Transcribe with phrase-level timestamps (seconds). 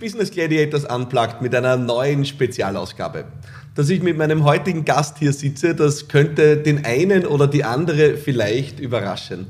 [0.00, 3.26] Business Gladiators Unplugged mit einer neuen Spezialausgabe.
[3.74, 8.16] Dass ich mit meinem heutigen Gast hier sitze, das könnte den einen oder die andere
[8.16, 9.46] vielleicht überraschen.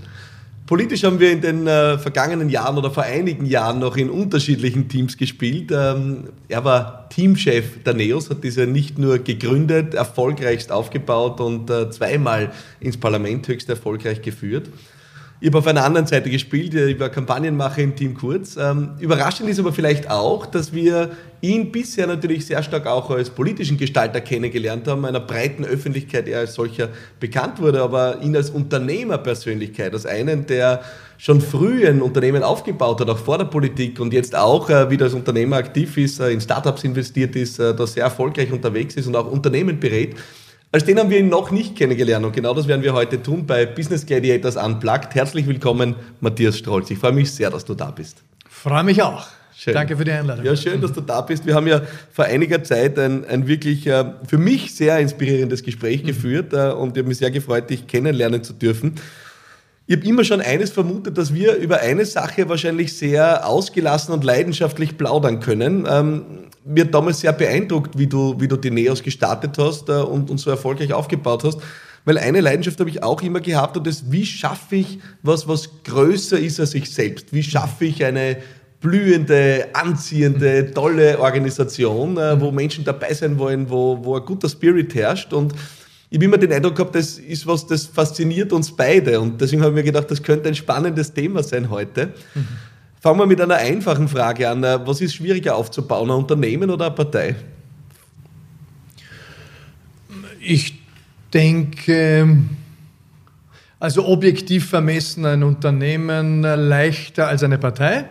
[0.66, 4.88] Politisch haben wir in den äh, vergangenen Jahren oder vor einigen Jahren noch in unterschiedlichen
[4.88, 5.70] Teams gespielt.
[5.72, 11.90] Ähm, er war Teamchef der NEOS, hat diese nicht nur gegründet, erfolgreichst aufgebaut und äh,
[11.90, 14.68] zweimal ins Parlament höchst erfolgreich geführt.
[15.42, 18.58] Ich habe auf einer anderen Seite gespielt, ich war Kampagnenmacher im Team Kurz.
[18.60, 23.30] Ähm, überraschend ist aber vielleicht auch, dass wir ihn bisher natürlich sehr stark auch als
[23.30, 26.90] politischen Gestalter kennengelernt haben, einer breiten Öffentlichkeit er als solcher
[27.20, 30.82] bekannt wurde, aber ihn als Unternehmerpersönlichkeit, als einen, der
[31.16, 35.06] schon früh ein Unternehmen aufgebaut hat, auch vor der Politik und jetzt auch äh, wieder
[35.06, 39.06] als Unternehmer aktiv ist, äh, in Startups investiert ist, äh, da sehr erfolgreich unterwegs ist
[39.06, 40.16] und auch Unternehmen berät.
[40.72, 43.44] Als den haben wir ihn noch nicht kennengelernt und genau das werden wir heute tun
[43.44, 45.12] bei Business Gladiators Unplugged.
[45.16, 46.88] Herzlich willkommen, Matthias Strolz.
[46.92, 48.22] Ich freue mich sehr, dass du da bist.
[48.48, 49.26] Freue mich auch.
[49.52, 49.74] Schön.
[49.74, 50.44] Danke für die Einladung.
[50.44, 51.44] Ja, schön, dass du da bist.
[51.44, 51.82] Wir haben ja
[52.12, 56.06] vor einiger Zeit ein, ein wirklich äh, für mich sehr inspirierendes Gespräch mhm.
[56.06, 58.94] geführt äh, und ich habe mich sehr gefreut, dich kennenlernen zu dürfen.
[59.90, 64.22] Ich habe immer schon eines vermutet, dass wir über eine Sache wahrscheinlich sehr ausgelassen und
[64.22, 65.84] leidenschaftlich plaudern können.
[65.90, 66.22] Ähm,
[66.64, 70.30] mir hat damals sehr beeindruckt, wie du, wie du die Neos gestartet hast äh, und,
[70.30, 71.58] und so erfolgreich aufgebaut hast.
[72.04, 75.68] Weil eine Leidenschaft habe ich auch immer gehabt und das, wie schaffe ich was, was
[75.82, 77.32] größer ist als ich selbst?
[77.32, 78.36] Wie schaffe ich eine
[78.80, 84.94] blühende, anziehende, tolle Organisation, äh, wo Menschen dabei sein wollen, wo, wo ein guter Spirit
[84.94, 85.52] herrscht und
[86.10, 89.20] ich habe immer den Eindruck gehabt, das ist was, das fasziniert uns beide.
[89.20, 92.08] Und deswegen habe ich mir gedacht, das könnte ein spannendes Thema sein heute.
[92.34, 92.48] Mhm.
[93.00, 94.62] Fangen wir mit einer einfachen Frage an.
[94.62, 97.36] Was ist schwieriger aufzubauen, ein Unternehmen oder eine Partei?
[100.40, 100.82] Ich
[101.32, 102.38] denke,
[103.78, 108.06] also objektiv vermessen ein Unternehmen leichter als eine Partei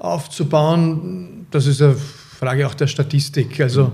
[0.00, 1.46] aufzubauen.
[1.52, 3.60] Das ist eine Frage auch der Statistik.
[3.60, 3.92] Also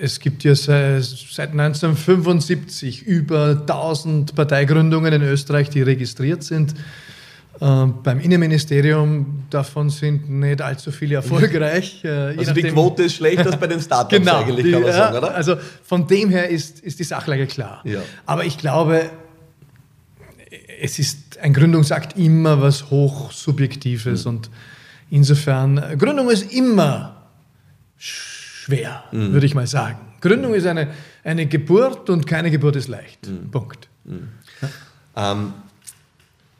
[0.00, 6.74] es gibt ja seit 1975 über 1000 Parteigründungen in Österreich, die registriert sind.
[7.60, 12.02] Ähm, beim Innenministerium davon sind nicht allzu viele erfolgreich.
[12.02, 14.92] Äh, also die Quote ist schlechter als bei den Startups genau, eigentlich, die, kann man
[14.92, 15.34] sagen, oder?
[15.34, 17.82] Also von dem her ist, ist die Sachlage klar.
[17.84, 18.00] Ja.
[18.26, 19.10] Aber ich glaube,
[20.80, 24.30] es ist ein Gründungsakt immer was hochsubjektives mhm.
[24.30, 24.50] und
[25.10, 27.28] insofern, Gründung ist immer
[28.72, 29.32] schwer, mhm.
[29.32, 29.98] würde ich mal sagen.
[30.20, 30.88] Gründung ist eine,
[31.24, 33.28] eine Geburt und keine Geburt ist leicht.
[33.28, 33.50] Mhm.
[33.50, 33.88] Punkt.
[34.04, 34.28] Mhm.
[35.16, 35.32] Ja.
[35.32, 35.52] Ähm,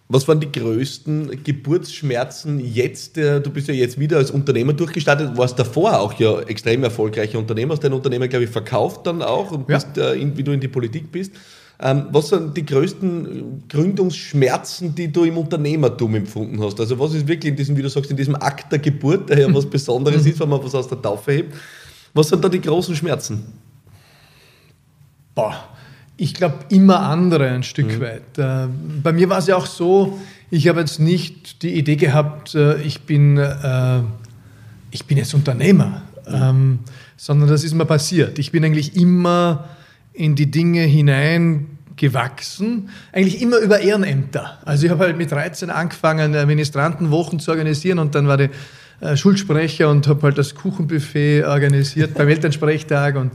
[0.09, 3.17] was waren die größten Geburtsschmerzen jetzt?
[3.17, 7.73] Du bist ja jetzt wieder als Unternehmer durchgestartet, warst davor auch ja extrem erfolgreicher Unternehmer,
[7.73, 9.77] hast dein Unternehmen, glaube ich, verkauft dann auch und ja.
[9.77, 11.33] bist, äh, wie du in die Politik bist.
[11.81, 16.79] Ähm, was sind die größten Gründungsschmerzen, die du im Unternehmertum empfunden hast?
[16.79, 19.39] Also was ist wirklich in diesem, wie du sagst, in diesem Akt der Geburt, der
[19.41, 21.55] ja was Besonderes ist, wenn man was aus der Taufe hebt?
[22.15, 23.45] Was sind da die großen Schmerzen?
[25.35, 25.69] Boah,
[26.17, 28.01] ich glaube immer andere ein Stück mhm.
[28.01, 28.39] weit.
[28.39, 28.69] Äh,
[29.03, 30.19] bei mir war es ja auch so,
[30.51, 34.01] ich habe jetzt nicht die Idee gehabt, äh, ich bin, äh,
[34.91, 36.35] ich bin jetzt Unternehmer, mhm.
[36.35, 36.79] ähm,
[37.17, 38.39] sondern das ist mir passiert.
[38.39, 39.71] Ich bin eigentlich immer
[40.13, 44.59] in die Dinge hineingewachsen, eigentlich immer über Ehrenämter.
[44.67, 48.51] Also ich habe halt mit 13 angefangen, Ministrantenwochen zu organisieren und dann war die
[49.03, 53.33] äh, Schulsprecher und habe halt das Kuchenbuffet organisiert beim Elternsprechtag und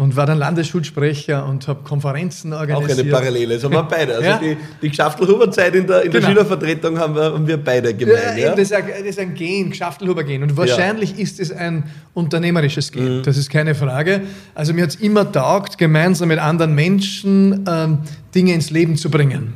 [0.00, 3.00] und war dann Landesschulsprecher und habe Konferenzen organisiert.
[3.00, 4.14] Auch eine Parallele, das haben wir beide.
[4.14, 4.38] Also ja?
[4.38, 6.20] die, die Gschaftelhuber-Zeit in der, in genau.
[6.20, 8.18] der Schülervertretung haben wir, haben wir beide gemeint.
[8.34, 8.50] Ja, ja?
[8.54, 10.42] Das, ist ein, das ist ein Gen, Gschaftelhuber-Gen.
[10.42, 11.84] Und wahrscheinlich ist es ein
[12.14, 13.22] unternehmerisches Gen, mhm.
[13.24, 14.22] das ist keine Frage.
[14.54, 17.98] Also mir hat es immer taugt, gemeinsam mit anderen Menschen ähm,
[18.34, 19.52] Dinge ins Leben zu bringen.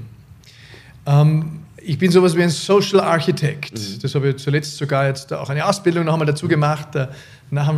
[1.06, 3.72] Ähm, ich bin sowas wie ein Social Architect.
[3.72, 3.98] Mhm.
[4.00, 7.08] Das habe ich zuletzt sogar jetzt auch eine Ausbildung noch einmal dazu gemacht, äh,
[7.50, 7.72] nach,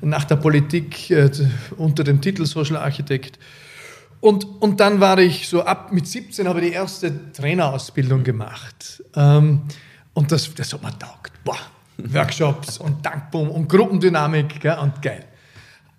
[0.00, 1.30] nach der Politik äh,
[1.76, 3.38] unter dem Titel Social Architect.
[4.20, 9.02] Und, und dann war ich so ab mit 17 habe ich die erste Trainerausbildung gemacht.
[9.14, 9.62] Ähm,
[10.14, 11.32] und das, das hat mir taugt.
[11.44, 11.58] Boah,
[11.98, 15.24] Workshops und Dankbum und Gruppendynamik gell, und geil.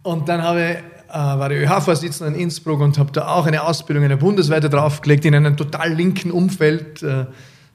[0.03, 4.03] Und dann habe ich war ich ÖH-Vorsitzender in Innsbruck und habe da auch eine Ausbildung,
[4.03, 7.03] eine bundesweite draufgelegt in einem total linken Umfeld.
[7.03, 7.25] Äh,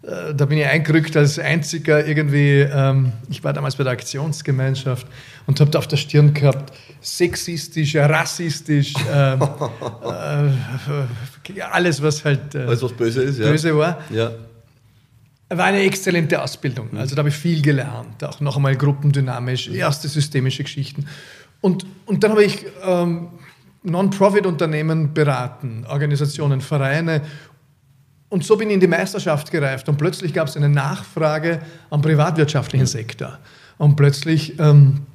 [0.06, 5.06] äh, da bin ich eingerückt als einziger irgendwie, ähm, ich war damals bei der Aktionsgemeinschaft
[5.46, 12.58] und habe da auf der Stirn gehabt, sexistisch, rassistisch, ähm, äh, alles was halt äh,
[12.58, 13.76] alles was böse ist, böse ja.
[13.76, 13.98] war.
[14.10, 14.32] Ja.
[15.48, 16.88] War eine exzellente Ausbildung.
[16.92, 16.98] Mhm.
[16.98, 21.06] Also da habe ich viel gelernt, auch noch einmal gruppendynamisch, erste systemische Geschichten.
[21.64, 23.28] Und, und dann habe ich ähm,
[23.84, 27.22] Non-Profit-Unternehmen beraten, Organisationen, Vereine
[28.28, 32.02] und so bin ich in die Meisterschaft gereift und plötzlich gab es eine Nachfrage am
[32.02, 33.38] privatwirtschaftlichen Sektor.
[33.78, 35.13] Und plötzlich ähm, äh,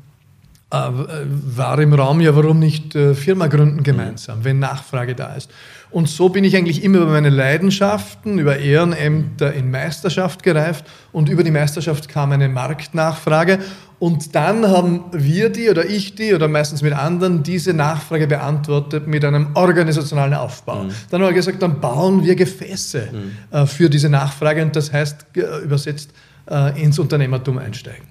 [0.71, 5.49] war im Raum, ja, warum nicht äh, Firma gründen gemeinsam, wenn Nachfrage da ist.
[5.89, 11.29] Und so bin ich eigentlich immer über meine Leidenschaften, über Ehrenämter in Meisterschaft gereift und
[11.29, 13.57] über die Meisterschaft kam eine Marktnachfrage.
[13.97, 19.07] Und dann haben wir die oder ich die oder meistens mit anderen diese Nachfrage beantwortet
[19.07, 20.83] mit einem organisationalen Aufbau.
[20.83, 20.91] Mhm.
[21.09, 23.57] Dann haben wir gesagt, dann bauen wir Gefäße mhm.
[23.57, 26.11] äh, für diese Nachfrage und das heißt äh, übersetzt
[26.49, 28.05] äh, ins Unternehmertum einsteigen.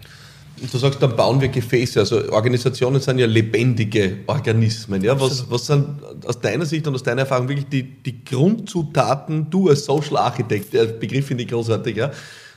[0.71, 2.01] Du sagst, dann bauen wir Gefäße.
[2.01, 5.03] Also Organisationen sind ja lebendige Organismen.
[5.03, 5.21] Ja?
[5.21, 5.87] Was, was sind
[6.25, 10.73] aus deiner Sicht und aus deiner Erfahrung wirklich die, die Grundzutaten, du als Social Architect,
[10.73, 12.11] der Begriff finde ich großartig, ja?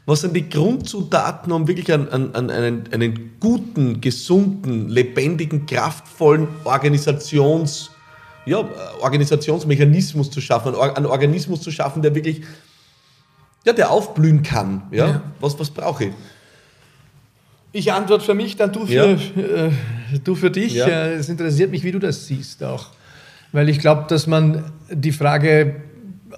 [0.06, 7.92] was sind die Grundzutaten, um wirklich einen, einen, einen, einen guten, gesunden, lebendigen, kraftvollen Organisations,
[8.45, 8.68] ja,
[9.01, 12.42] Organisationsmechanismus zu schaffen, einen Organismus zu schaffen, der wirklich
[13.63, 14.83] ja, der aufblühen kann.
[14.92, 15.07] Ja?
[15.07, 15.21] ja.
[15.39, 16.12] Was, was brauche ich?
[17.73, 19.65] Ich antworte für mich, dann du für, ja.
[19.65, 19.71] äh,
[20.23, 20.73] du für dich.
[20.73, 20.88] Ja.
[20.88, 22.88] Äh, es interessiert mich, wie du das siehst auch.
[23.53, 25.75] Weil ich glaube, dass man die Frage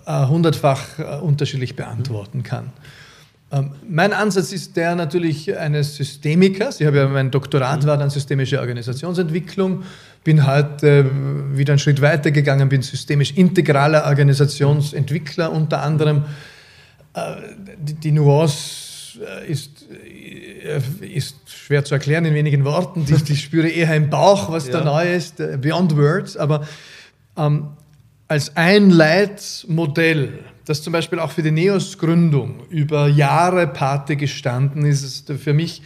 [0.06, 2.72] äh, hundertfach äh, unterschiedlich beantworten kann.
[3.52, 6.82] Ähm, mein Ansatz ist der natürlich eines Systemikers.
[6.82, 7.88] Ich habe ja mein Doktorat mhm.
[7.88, 9.84] war dann systemische Organisationsentwicklung,
[10.24, 16.26] bin heute äh, wieder einen Schritt weiter gegangen, bin systemisch integraler Organisationsentwickler unter anderem.
[17.14, 17.36] Äh,
[17.78, 19.83] die, die Nuance ist äh,
[21.02, 23.06] ist schwer zu erklären in wenigen Worten.
[23.08, 24.80] Ich, ich spüre eher im Bauch, was ja.
[24.80, 26.38] da neu ist, äh, beyond words.
[26.38, 26.66] Aber
[27.38, 27.68] ähm,
[28.28, 35.04] als ein Leitmodell, das zum Beispiel auch für die NEOS-Gründung über Jahre Pate gestanden ist,
[35.04, 35.82] ist für mich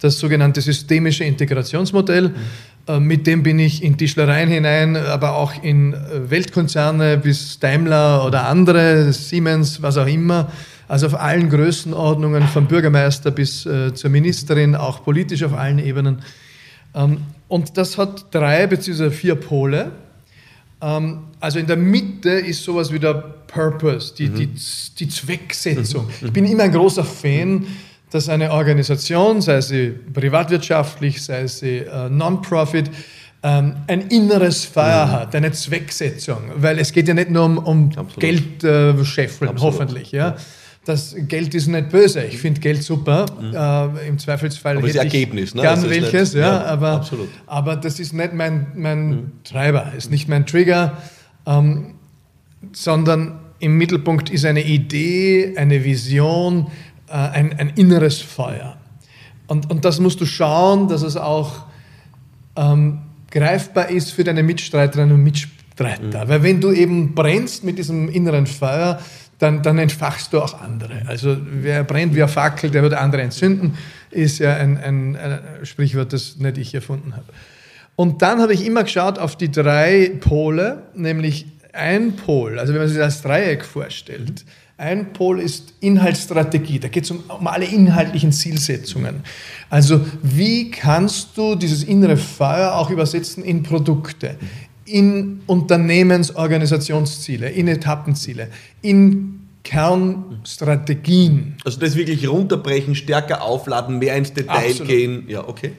[0.00, 2.28] das sogenannte systemische Integrationsmodell.
[2.28, 2.34] Mhm.
[2.86, 8.46] Äh, mit dem bin ich in Tischlereien hinein, aber auch in Weltkonzerne bis Daimler oder
[8.46, 10.50] andere, Siemens, was auch immer,
[10.88, 16.22] also auf allen Größenordnungen, vom Bürgermeister bis äh, zur Ministerin, auch politisch auf allen Ebenen.
[16.94, 19.10] Ähm, und das hat drei bzw.
[19.10, 19.92] vier Pole.
[20.80, 24.34] Ähm, also in der Mitte ist sowas wie der Purpose, die, mhm.
[24.34, 24.50] die,
[24.98, 26.06] die Zwecksetzung.
[26.06, 26.26] Mhm.
[26.26, 27.66] Ich bin immer ein großer Fan,
[28.10, 32.90] dass eine Organisation, sei sie privatwirtschaftlich, sei sie äh, Non-Profit,
[33.42, 35.10] ähm, ein inneres Feuer mhm.
[35.10, 36.50] hat, eine Zwecksetzung.
[36.56, 40.12] Weil es geht ja nicht nur um, um Geld äh, scheffeln, hoffentlich.
[40.12, 40.36] Ja?
[40.88, 42.24] Das Geld ist nicht böse.
[42.24, 43.26] Ich finde Geld super.
[43.38, 43.54] Mhm.
[43.54, 45.60] Äh, Im Zweifelsfall aber hätte das Ergebnis, ne?
[45.60, 47.28] gern welches, nicht, ja, ja, aber, absolut.
[47.46, 49.32] aber das ist nicht mein, mein mhm.
[49.44, 50.96] Treiber, ist nicht mein Trigger,
[51.46, 51.94] ähm,
[52.72, 56.68] sondern im Mittelpunkt ist eine Idee, eine Vision,
[57.08, 58.78] äh, ein, ein inneres Feuer.
[59.46, 61.66] Und, und das musst du schauen, dass es auch
[62.56, 63.00] ähm,
[63.30, 66.24] greifbar ist für deine Mitstreiterinnen und Mitstreiter.
[66.24, 66.28] Mhm.
[66.30, 69.00] Weil wenn du eben brennst mit diesem inneren Feuer,
[69.38, 71.02] dann, dann entfachst du auch andere.
[71.06, 73.78] Also wer brennt wie eine Fackel, der wird andere entzünden,
[74.10, 77.26] ist ja ein, ein, ein Sprichwort, das nicht ich erfunden habe.
[77.94, 82.80] Und dann habe ich immer geschaut auf die drei Pole, nämlich ein Pol, also wenn
[82.80, 84.44] man sich das Dreieck vorstellt,
[84.76, 89.24] ein Pol ist Inhaltsstrategie, da geht es um, um alle inhaltlichen Zielsetzungen.
[89.68, 94.36] Also wie kannst du dieses innere Feuer auch übersetzen in Produkte,
[94.88, 98.48] in Unternehmensorganisationsziele, in Etappenziele,
[98.82, 101.56] in Kernstrategien.
[101.64, 104.88] Also das wirklich runterbrechen, stärker aufladen, mehr ins Detail Absolut.
[104.88, 105.24] gehen.
[105.28, 105.72] Ja, okay.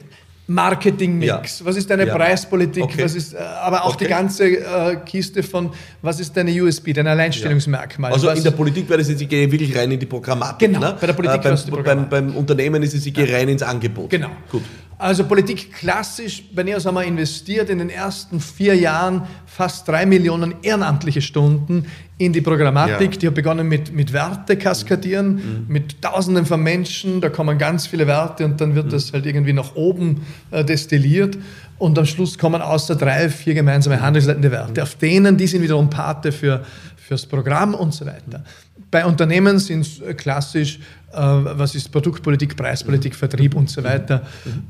[0.50, 1.66] Marketingmix, ja.
[1.66, 2.14] was ist deine ja.
[2.14, 3.04] Preispolitik, okay.
[3.04, 4.04] was ist, äh, aber auch okay.
[4.04, 5.70] die ganze äh, Kiste von,
[6.02, 8.10] was ist deine USB, dein Alleinstellungsmerkmal.
[8.10, 8.14] Ja.
[8.14, 10.68] Also was in der Politik wäre es jetzt, ich gehe wirklich rein in die Programmatik.
[10.68, 10.96] Genau, ne?
[11.00, 14.10] bei der Politik äh, beim, beim, beim, Unternehmen ist es, ich gehe rein ins Angebot.
[14.10, 14.30] Genau.
[14.50, 14.62] Gut.
[15.00, 20.04] Also Politik klassisch, bei NEOS haben wir investiert in den ersten vier Jahren fast drei
[20.04, 21.86] Millionen ehrenamtliche Stunden
[22.18, 23.14] in die Programmatik.
[23.14, 23.18] Ja.
[23.18, 25.64] Die hat begonnen mit, mit Werte kaskadieren, mhm.
[25.68, 27.22] mit Tausenden von Menschen.
[27.22, 28.90] Da kommen ganz viele Werte und dann wird mhm.
[28.90, 31.38] das halt irgendwie nach oben äh, destilliert.
[31.78, 34.02] Und am Schluss kommen außer drei, vier gemeinsame mhm.
[34.02, 34.82] handelsleitende Werte.
[34.82, 36.62] Auf denen, die sind wiederum Pate für,
[36.98, 38.44] fürs Programm und so weiter.
[38.90, 40.78] Bei Unternehmen sind es äh, klassisch,
[41.12, 44.26] äh, was ist Produktpolitik, Preispolitik, Vertrieb und so weiter.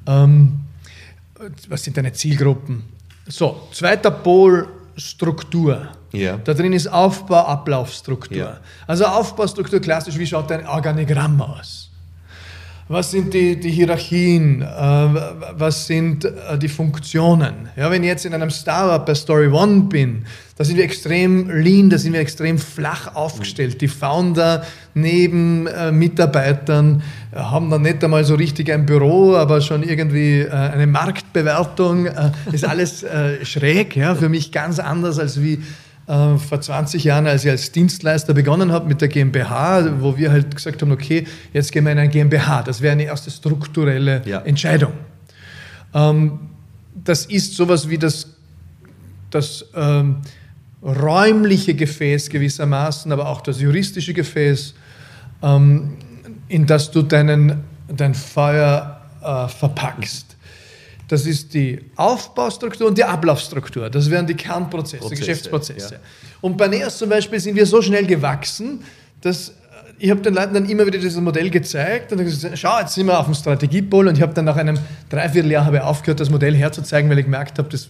[0.06, 0.60] Ähm,
[1.68, 2.82] was sind deine Zielgruppen?
[3.26, 4.66] So, zweiter Pol,
[4.96, 5.88] Struktur.
[6.12, 6.36] Ja.
[6.38, 8.36] Da drin ist Aufbau, Ablaufstruktur.
[8.36, 8.60] Ja.
[8.86, 11.89] Also Aufbaustruktur klassisch, wie schaut dein Organigramm aus?
[12.92, 14.62] Was sind die, die Hierarchien?
[14.62, 17.68] Äh, was sind äh, die Funktionen?
[17.76, 20.24] Ja, wenn ich jetzt in einem Startup bei Story One bin,
[20.56, 23.80] da sind wir extrem lean, da sind wir extrem flach aufgestellt.
[23.80, 29.60] Die Founder neben äh, Mitarbeitern äh, haben dann nicht einmal so richtig ein Büro, aber
[29.60, 32.06] schon irgendwie äh, eine Marktbewertung.
[32.06, 33.06] Äh, ist alles
[33.44, 35.62] schräg, ja, für mich ganz anders als wie
[36.06, 40.30] äh, vor 20 Jahren, als ich als Dienstleister begonnen habe mit der GmbH, wo wir
[40.32, 42.62] halt gesagt haben, okay, jetzt gehen wir in eine GmbH.
[42.62, 44.40] Das wäre eine erste strukturelle ja.
[44.40, 44.92] Entscheidung.
[45.94, 46.40] Ähm,
[46.94, 48.28] das ist sowas wie das,
[49.30, 50.16] das ähm,
[50.82, 54.74] räumliche Gefäß gewissermaßen, aber auch das juristische Gefäß,
[55.42, 55.96] ähm,
[56.48, 60.29] in das du deinen, dein Feuer äh, verpackst.
[61.10, 63.90] Das ist die Aufbaustruktur und die Ablaufstruktur.
[63.90, 65.94] Das wären die Kernprozesse, Prozesse, Geschäftsprozesse.
[65.94, 66.00] Ja.
[66.40, 68.84] Und bei NEOS zum Beispiel sind wir so schnell gewachsen,
[69.20, 69.52] dass äh,
[69.98, 73.06] ich habe den Leuten dann immer wieder dieses Modell gezeigt und gesagt, schau, jetzt sind
[73.06, 76.54] wir auf dem Strategiepol und ich habe dann nach einem Dreivierteljahr habe aufgehört, das Modell
[76.54, 77.88] herzuzeigen, weil ich gemerkt habe, das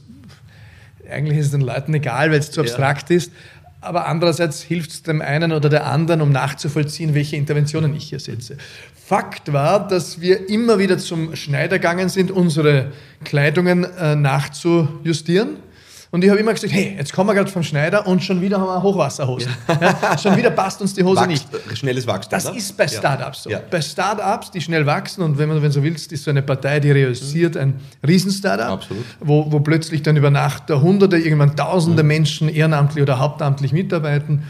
[1.11, 3.17] eigentlich ist es den Leuten egal, weil es zu abstrakt ja.
[3.17, 3.33] ist.
[3.81, 8.21] Aber andererseits hilft es dem einen oder der anderen, um nachzuvollziehen, welche Interventionen ich hier
[8.21, 8.57] setze.
[8.95, 12.93] Fakt war, dass wir immer wieder zum Schneider gegangen sind, unsere
[13.25, 15.57] Kleidungen äh, nachzujustieren
[16.13, 18.61] und ich habe immer gesagt, hey, jetzt kommen wir gerade vom Schneider und schon wieder
[18.61, 19.53] haben wir Hochwasserhosen.
[19.69, 19.97] Ja.
[20.03, 21.79] Ja, schon wieder passt uns die Hose Wachst, nicht.
[21.79, 22.31] Schnelles Wachstum.
[22.33, 22.57] Das oder?
[22.57, 23.51] ist bei Startups so.
[23.71, 26.81] Bei Startups, die schnell wachsen und wenn man wenn so willst, ist so eine Partei,
[26.81, 28.87] die realisiert ein Riesenstartup,
[29.21, 32.09] wo, wo plötzlich dann über Nacht Hunderte, irgendwann Tausende mhm.
[32.09, 34.43] Menschen ehrenamtlich oder hauptamtlich mitarbeiten.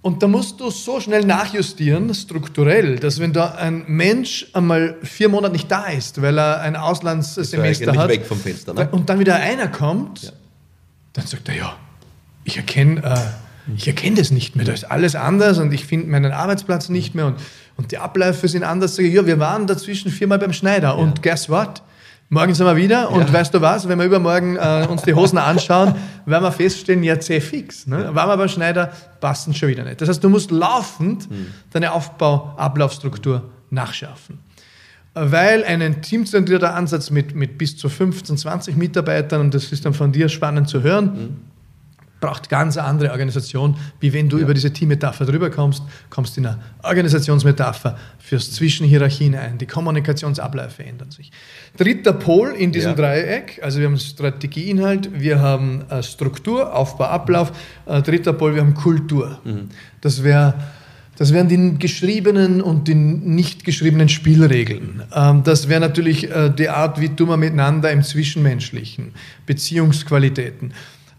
[0.00, 5.28] Und da musst du so schnell nachjustieren, strukturell, dass wenn da ein Mensch einmal vier
[5.28, 8.88] Monate nicht da ist, weil er ein Auslandssemester hat, weg vom Fenster, ne?
[8.92, 10.30] und dann wieder einer kommt, ja
[11.18, 11.76] dann sagt er, ja,
[12.44, 16.06] ich erkenne äh, ich erkenne das nicht mehr, da ist alles anders und ich finde
[16.06, 17.36] meinen Arbeitsplatz nicht mehr und,
[17.76, 18.96] und die Abläufe sind anders.
[18.96, 20.94] Sag ich, ja, wir waren dazwischen viermal beim Schneider ja.
[20.94, 21.82] und guess what?
[22.30, 23.32] Morgen sind wir wieder und ja.
[23.32, 25.94] weißt du was, wenn wir übermorgen äh, uns die Hosen anschauen,
[26.24, 27.86] werden wir feststellen, ja, zäh fix.
[27.86, 28.04] Ne?
[28.04, 28.14] Ja.
[28.14, 30.00] Waren wir beim Schneider, passen schon wieder nicht.
[30.00, 31.48] Das heißt, du musst laufend mhm.
[31.70, 34.47] deine Aufbau-Ablaufstruktur nachschärfen
[35.20, 39.94] weil ein teamzentrierter Ansatz mit, mit bis zu 15, 20 Mitarbeitern, und das ist dann
[39.94, 41.36] von dir spannend zu hören, mhm.
[42.20, 44.44] braucht ganz andere Organisation, wie wenn du ja.
[44.44, 51.10] über diese Teammetapher drüber kommst, kommst in eine Organisationsmetapher, fürs Zwischenhierarchien ein, die Kommunikationsabläufe ändern
[51.10, 51.32] sich.
[51.76, 52.96] Dritter Pol in diesem ja.
[52.96, 57.52] Dreieck, also wir haben Strategieinhalt, wir haben äh, Struktur, Aufbau, Ablauf,
[57.86, 59.40] äh, dritter Pol, wir haben Kultur.
[59.44, 59.68] Mhm.
[60.00, 60.54] Das wäre
[61.18, 65.02] das wären die geschriebenen und die nicht geschriebenen Spielregeln.
[65.12, 69.10] Ähm, das wäre natürlich äh, die Art, wie tun wir miteinander im Zwischenmenschlichen,
[69.44, 70.72] Beziehungsqualitäten.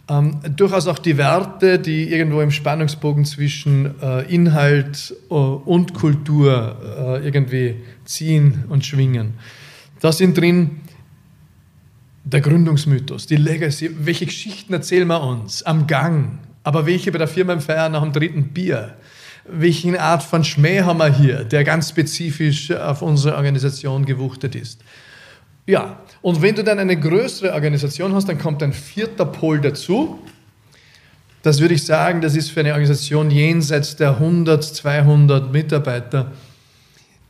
[0.09, 7.21] Ähm, durchaus auch die Werte, die irgendwo im Spannungsbogen zwischen äh, Inhalt äh, und Kultur
[7.21, 7.75] irgendwie
[8.05, 9.33] ziehen und schwingen.
[9.99, 10.79] Da sind drin
[12.23, 17.27] der Gründungsmythos, die Legacy, welche Geschichten erzählen wir uns am Gang, aber welche bei der
[17.27, 18.95] Firma im Feiern nach dem dritten Bier
[19.51, 24.81] welche Art von Schmäh haben wir hier, der ganz spezifisch auf unsere Organisation gewuchtet ist.
[25.65, 30.19] Ja, und wenn du dann eine größere Organisation hast, dann kommt ein vierter Pol dazu.
[31.43, 36.31] Das würde ich sagen, das ist für eine Organisation jenseits der 100, 200 Mitarbeiter,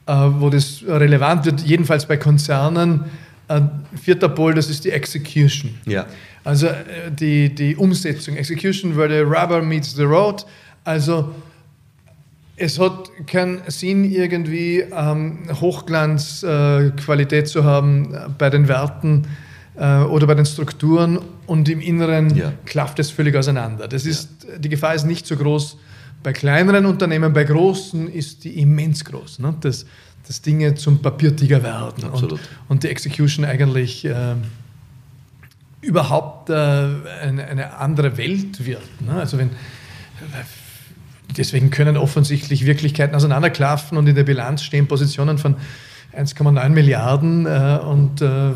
[0.07, 3.05] äh, wo das relevant wird, jedenfalls bei Konzernen.
[3.49, 3.61] Äh,
[4.01, 5.77] vierter Pol, das ist die Execution.
[5.85, 6.05] Ja.
[6.43, 8.35] Also äh, die, die Umsetzung.
[8.35, 10.45] Execution, where the rubber meets the road.
[10.83, 11.33] Also
[12.59, 19.27] es hat keinen Sinn, irgendwie ähm, Hochglanzqualität äh, zu haben bei den Werten
[19.75, 22.53] äh, oder bei den Strukturen und im Inneren ja.
[22.65, 23.87] klafft es völlig auseinander.
[23.87, 24.57] Das ist, ja.
[24.57, 25.77] Die Gefahr ist nicht so groß
[26.21, 29.39] bei kleineren Unternehmen, bei großen ist die immens groß.
[29.39, 29.55] Ne?
[29.61, 29.85] Dass,
[30.27, 34.35] dass Dinge zum Papiertiger werden und, und, die Execution eigentlich äh,
[35.81, 39.01] überhaupt äh, eine, eine, andere Welt wird.
[39.01, 39.13] Ne?
[39.13, 39.49] Also wenn
[41.37, 45.55] deswegen können offensichtlich Wirklichkeiten auseinanderklaffen und in der Bilanz stehen Positionen von
[46.15, 48.51] 1,9 Milliarden äh, und äh,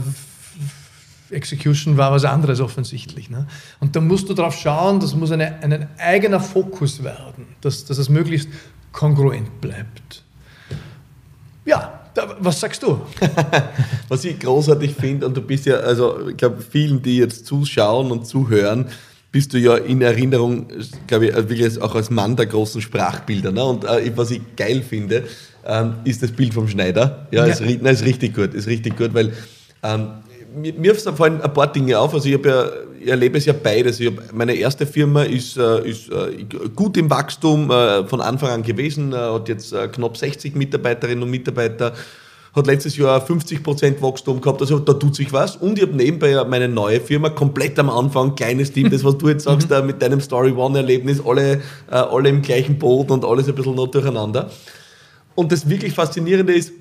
[1.30, 3.30] Execution war was anderes offensichtlich.
[3.30, 3.48] Ne?
[3.80, 7.98] Und da musst du darauf schauen, das muss eine, ein eigener Fokus werden, dass, dass
[7.98, 8.50] es möglichst
[8.92, 10.24] kongruent bleibt.
[11.66, 13.02] Ja, da, was sagst du?
[14.08, 18.12] was ich großartig finde, und du bist ja, also ich glaube, vielen, die jetzt zuschauen
[18.12, 18.88] und zuhören,
[19.34, 20.68] bist du ja in Erinnerung,
[21.08, 23.52] glaube ich, wirklich auch als Mann der großen Sprachbilder.
[23.52, 23.64] Ne?
[23.64, 25.24] Und äh, was ich geil finde,
[25.66, 27.28] ähm, ist das Bild vom Schneider.
[27.32, 27.52] Ja, ja.
[27.52, 29.34] Ist, na, ist richtig gut, ist richtig gut, weil
[29.82, 30.08] ähm,
[30.56, 32.14] mir, mir fallen ein paar Dinge auf.
[32.14, 32.66] Also ich, ja,
[33.02, 34.00] ich erlebe es ja beides.
[34.00, 38.62] Ich meine erste Firma ist, äh, ist äh, gut im Wachstum äh, von Anfang an
[38.62, 41.94] gewesen, äh, hat jetzt äh, knapp 60 Mitarbeiterinnen und Mitarbeiter
[42.56, 45.56] hat letztes Jahr 50% Wachstum gehabt, also da tut sich was.
[45.56, 49.30] Und ich habe nebenbei meine neue Firma, komplett am Anfang, kleines Team, das was du
[49.30, 49.88] jetzt sagst, mhm.
[49.88, 51.54] mit deinem Story One-Erlebnis, alle,
[51.90, 54.52] äh, alle im gleichen Boot und alles ein bisschen noch durcheinander.
[55.36, 56.74] Und das wirklich Faszinierende ist,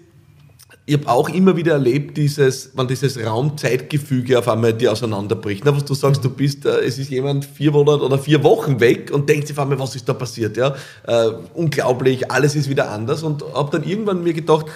[0.85, 5.65] ich habe auch immer wieder erlebt, dieses, wenn dieses Raum-Zeitgefüge auf einmal dir auseinanderbricht.
[5.65, 5.75] Ne?
[5.75, 9.11] Was du sagst, du bist, äh, es ist jemand vier Monate oder vier Wochen weg
[9.13, 10.57] und denkt sich auf einmal, was ist da passiert?
[10.57, 10.75] Ja?
[11.07, 13.23] Äh, unglaublich, alles ist wieder anders.
[13.23, 14.67] Und habe dann irgendwann mir gedacht,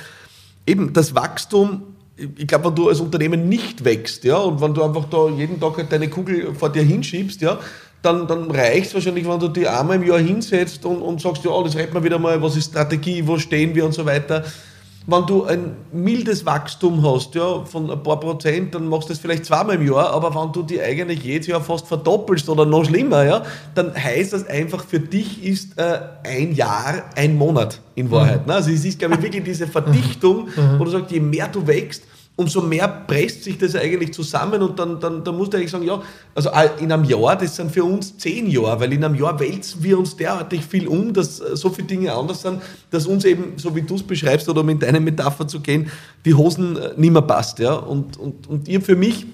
[0.66, 1.82] eben das Wachstum,
[2.16, 5.60] ich glaube, wenn du als Unternehmen nicht wächst, ja, und wenn du einfach da jeden
[5.60, 7.58] Tag halt deine Kugel vor dir hinschiebst, ja,
[8.02, 11.44] dann, dann reicht es wahrscheinlich, wenn du die einmal im Jahr hinsetzt und, und sagst,
[11.44, 14.44] ja, das redet man wieder mal, was ist Strategie, wo stehen wir und so weiter
[15.08, 19.20] wenn du ein mildes Wachstum hast, ja, von ein paar Prozent, dann machst du das
[19.20, 22.84] vielleicht zweimal im Jahr, aber wenn du die eigentlich jedes Jahr fast verdoppelst oder noch
[22.84, 23.42] schlimmer, ja,
[23.74, 28.42] dann heißt das einfach, für dich ist äh, ein Jahr ein Monat in Wahrheit.
[28.42, 28.48] Mhm.
[28.48, 28.54] Ne?
[28.54, 30.78] Also es ist, glaube ich, wirklich diese Verdichtung, mhm.
[30.78, 32.02] wo du sagst, je mehr du wächst,
[32.36, 35.86] umso mehr presst sich das eigentlich zusammen und dann, dann, dann musst du eigentlich sagen,
[35.86, 36.02] ja,
[36.34, 39.82] also in einem Jahr, das sind für uns zehn Jahre, weil in einem Jahr wälzen
[39.82, 43.54] wir uns derartig viel um, dass äh, so viele Dinge anders sind, dass uns eben,
[43.56, 45.90] so wie du es beschreibst oder um in deine Metapher zu gehen,
[46.26, 47.58] die Hosen äh, nicht mehr passt.
[47.58, 47.72] Ja?
[47.72, 49.24] Und, und, und ihr für mich,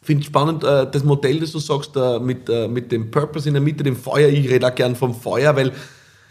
[0.00, 3.62] finde ich spannend, äh, das Modell, das du sagst, mit, mit dem Purpose in der
[3.62, 5.72] Mitte, dem Feuer, ich rede auch gern vom Feuer, weil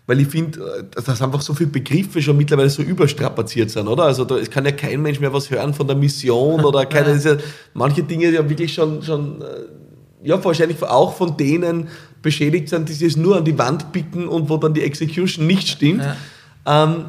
[0.07, 4.03] weil ich finde, äh, dass einfach so viele Begriffe schon mittlerweile so überstrapaziert sind, oder?
[4.03, 7.17] Also da, es kann ja kein Mensch mehr was hören von der Mission oder keine,
[7.17, 7.37] ja.
[7.73, 11.87] manche Dinge ja wirklich schon, schon äh, ja, wahrscheinlich auch von denen
[12.21, 15.45] beschädigt sind, die sich es nur an die Wand picken und wo dann die Execution
[15.45, 16.03] nicht stimmt.
[16.03, 16.83] Ja.
[16.83, 17.05] Ähm,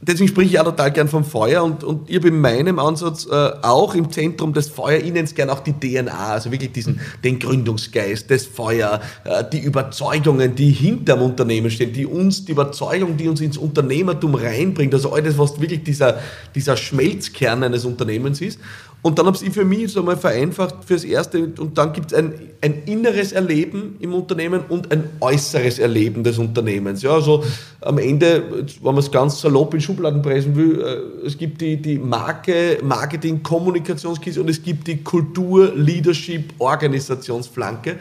[0.00, 3.26] deswegen spreche ich auch total gern vom Feuer und, und ich habe in meinem Ansatz
[3.26, 6.72] äh, auch im Zentrum des Feuer, ich nenne es gern auch die DNA, also wirklich
[6.72, 12.52] diesen, den Gründungsgeist, das Feuer, äh, die Überzeugungen, die hinterm Unternehmen stehen, die uns, die
[12.52, 16.18] Überzeugung, die uns ins Unternehmertum reinbringt, also alles, was wirklich dieser,
[16.54, 18.58] dieser Schmelzkern eines Unternehmens ist.
[19.02, 22.18] Und dann habe ich für mich so mal vereinfacht fürs Erste und dann gibt es
[22.18, 27.00] ein, ein inneres Erleben im Unternehmen und ein äußeres Erleben des Unternehmens.
[27.00, 27.42] Ja, also
[27.80, 31.78] am Ende, wenn man es ganz salopp in Schubladen preisen will, äh, es gibt die,
[31.78, 37.96] die Marke, Marketing, Kommunikationskiste und es gibt die Kultur, Leadership, Organisationsflanke.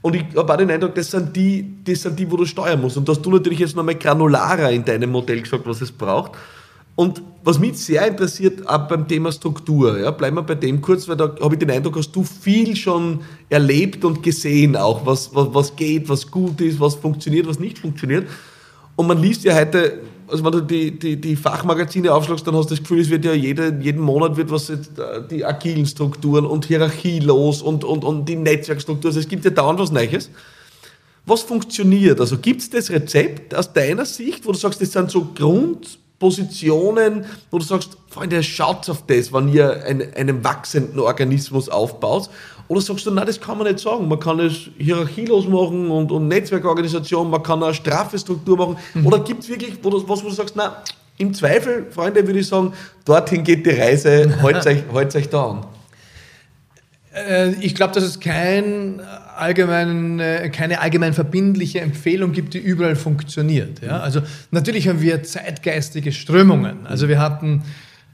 [0.00, 2.80] Und ich habe auch den Eindruck, das sind, die, das sind die, wo du steuern
[2.80, 2.96] musst.
[2.96, 6.32] Und da hast du natürlich jetzt nochmal granularer in deinem Modell gesagt, was es braucht.
[6.96, 11.08] Und was mich sehr interessiert, auch beim Thema Struktur, ja, bleiben wir bei dem kurz,
[11.08, 15.34] weil da habe ich den Eindruck, hast du viel schon erlebt und gesehen, auch was,
[15.34, 18.28] was, was geht, was gut ist, was funktioniert, was nicht funktioniert.
[18.94, 22.70] Und man liest ja heute, also wenn du die, die, die Fachmagazine aufschlagst, dann hast
[22.70, 25.86] du das Gefühl, es wird ja jede, jeden Monat wird was jetzt, äh, die agilen
[25.86, 29.08] Strukturen und Hierarchie los und, und, und die Netzwerkstruktur.
[29.08, 30.30] Also es gibt ja dauernd was Neues.
[31.26, 32.20] Was funktioniert?
[32.20, 35.98] Also gibt es das Rezept aus deiner Sicht, wo du sagst, das sind so Grund,
[36.22, 42.30] Positionen, wo du sagst, Freunde, schaut auf das, wenn ihr einen, einen wachsenden Organismus aufbaut?
[42.68, 44.06] Oder sagst du, nein, das kann man nicht sagen.
[44.06, 48.76] Man kann es hierarchielos machen und, und Netzwerkorganisation, man kann eine straffe Struktur machen.
[48.94, 49.04] Mhm.
[49.04, 50.70] Oder gibt es wirklich wo du, was, wo du sagst, nein,
[51.18, 52.72] im Zweifel, Freunde, würde ich sagen,
[53.04, 55.66] dorthin geht die Reise, haltet euch, haltet euch da an.
[57.14, 59.00] Äh, ich glaube, dass es kein
[59.42, 63.82] allgemein, keine allgemein verbindliche Empfehlung gibt, die überall funktioniert.
[63.82, 64.00] Ja?
[64.00, 66.86] Also natürlich haben wir zeitgeistige Strömungen.
[66.86, 67.62] Also wir hatten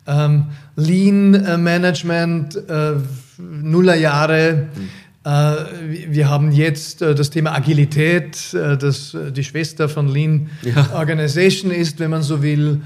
[0.07, 2.95] ähm, Lean Management, äh,
[3.38, 4.69] Nullerjahre.
[5.25, 5.55] Äh,
[6.09, 10.95] wir haben jetzt äh, das Thema Agilität, äh, das die Schwester von Lean ja.
[10.95, 12.81] Organization ist, wenn man so will.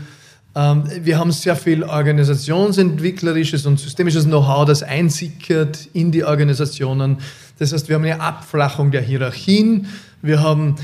[0.55, 7.19] Ähm, wir haben sehr viel organisationsentwicklerisches und systemisches Know-how, das einsickert in die Organisationen.
[7.59, 9.87] Das heißt, wir haben eine Abflachung der Hierarchien.
[10.21, 10.77] Wir haben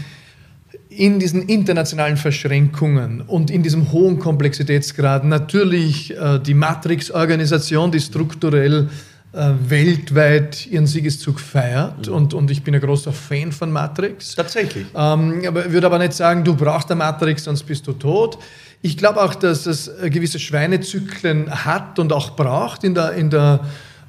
[0.88, 8.88] in diesen internationalen Verschränkungen und in diesem hohen Komplexitätsgrad natürlich äh, die Matrix-Organisation, die strukturell
[9.33, 12.07] äh, weltweit ihren Siegeszug feiert.
[12.07, 12.12] Mhm.
[12.14, 14.35] Und, und ich bin ein großer Fan von Matrix.
[14.35, 14.87] Tatsächlich.
[14.94, 18.38] Ähm, aber würde aber nicht sagen, du brauchst eine Matrix, sonst bist du tot.
[18.81, 23.61] Ich glaube auch, dass es gewisse Schweinezyklen hat und auch braucht in der, in der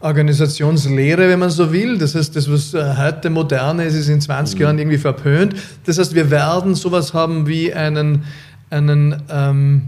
[0.02, 1.98] Organisationslehre, wenn man so will.
[1.98, 4.62] Das heißt, das, was äh, heute modern ist, ist in 20 mhm.
[4.62, 5.56] Jahren irgendwie verpönt.
[5.86, 8.24] Das heißt, wir werden sowas haben wie einen,
[8.70, 9.82] einen ähm,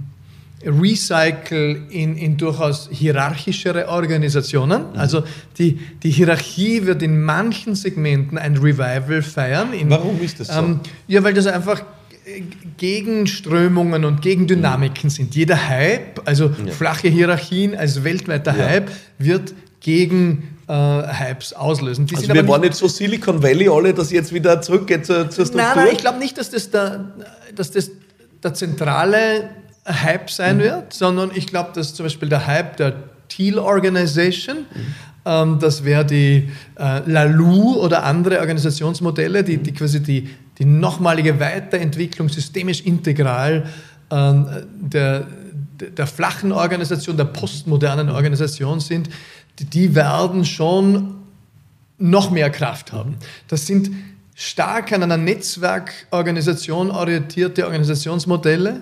[0.65, 4.81] Recycle in, in durchaus hierarchischere Organisationen.
[4.93, 4.99] Mhm.
[4.99, 5.23] Also
[5.57, 9.73] die, die Hierarchie wird in manchen Segmenten ein Revival feiern.
[9.73, 10.59] In, Warum ist das so?
[10.59, 11.81] Ähm, ja, weil das einfach
[12.77, 15.35] Gegenströmungen und Gegendynamiken sind.
[15.35, 16.71] Jeder Hype, also ja.
[16.71, 18.65] flache Hierarchien als weltweiter ja.
[18.65, 22.05] Hype, wird gegen äh, Hypes auslösen.
[22.05, 25.45] Die also wir waren nicht so Silicon Valley alle, dass jetzt wieder zurückgeht zur, zur
[25.45, 25.61] Struktur?
[25.61, 27.11] Nein, nein, ich glaube nicht, dass das, der,
[27.55, 27.91] dass das
[28.43, 29.49] der zentrale
[29.85, 30.61] Hype sein mhm.
[30.61, 32.93] wird, sondern ich glaube, dass zum Beispiel der Hype der
[33.27, 34.93] Teal Organization, mhm.
[35.25, 40.29] ähm, das wäre die äh, LALU oder andere Organisationsmodelle, die, die quasi die
[40.61, 43.65] die nochmalige Weiterentwicklung systemisch integral
[44.11, 44.33] äh,
[44.79, 45.25] der,
[45.79, 49.09] der flachen Organisation, der postmodernen Organisation sind,
[49.69, 51.15] die, werden schon
[51.97, 53.15] noch mehr Kraft haben.
[53.47, 53.91] Das sind
[54.35, 58.81] stark an einer Netzwerkorganisation orientierte Organisationsmodelle.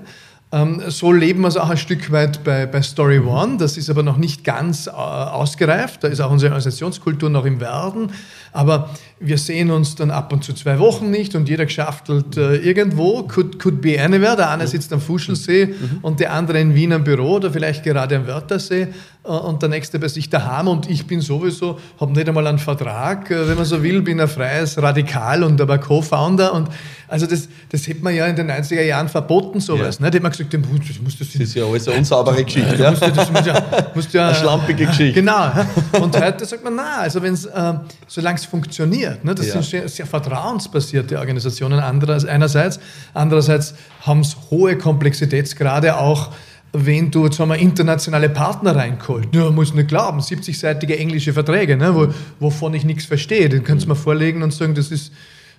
[0.51, 3.57] Ähm, so leben wir es auch ein Stück weit bei, bei Story One.
[3.57, 6.03] Das ist aber noch nicht ganz äh, ausgereift.
[6.03, 8.11] Da ist auch unsere Organisationskultur noch im Werden.
[8.51, 8.89] Aber
[9.19, 13.23] wir sehen uns dann ab und zu zwei Wochen nicht und jeder geschaftelt äh, irgendwo.
[13.23, 14.35] Could, could be anywhere.
[14.35, 15.99] Der eine sitzt am Fuschelsee mhm.
[16.01, 18.87] und der andere in Wien am Büro oder vielleicht gerade am Wörthersee
[19.23, 20.67] und der nächste bei sich daheim.
[20.67, 24.19] Und ich bin sowieso, habe nicht einmal einen Vertrag, äh, wenn man so will, bin
[24.19, 26.53] ein freies Radikal und aber Co-Founder.
[26.53, 26.69] Und
[27.07, 29.99] also das, das hätte man ja in den 90er Jahren verboten, sowas.
[29.99, 30.05] Ja.
[30.05, 30.11] Ne?
[30.11, 30.61] Da hätte man gesagt, das,
[31.01, 32.75] muss das, das ist ja alles eine unsaubere Geschichte.
[32.75, 35.21] Ja, musst du, das muss ja, musst ja, eine schlampige Geschichte.
[35.21, 35.51] Genau.
[35.99, 37.73] Und heute sagt man, na, also wenn es, äh,
[38.07, 39.35] solange es funktioniert, ne?
[39.35, 39.53] das ja.
[39.53, 42.79] sind sehr, sehr, vertrauensbasierte Organisationen einerseits,
[43.13, 46.31] andererseits haben es hohe Komplexitätsgrade auch
[46.73, 49.33] wenn du jetzt haben wir internationale Partner reingeholt.
[49.33, 52.07] Ja, muss nicht glauben, 70-seitige englische Verträge, ne, wo,
[52.39, 53.49] wovon ich nichts verstehe.
[53.49, 55.11] Den kannst du mir vorlegen und sagen, das ist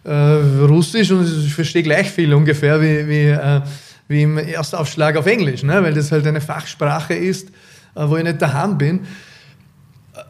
[0.05, 3.61] äh, Russisch und ich verstehe gleich viel ungefähr wie, wie, äh,
[4.09, 8.25] wie im Erstaufschlag auf Englisch, ne, weil das halt eine Fachsprache ist, äh, wo ich
[8.25, 9.01] nicht daheim bin.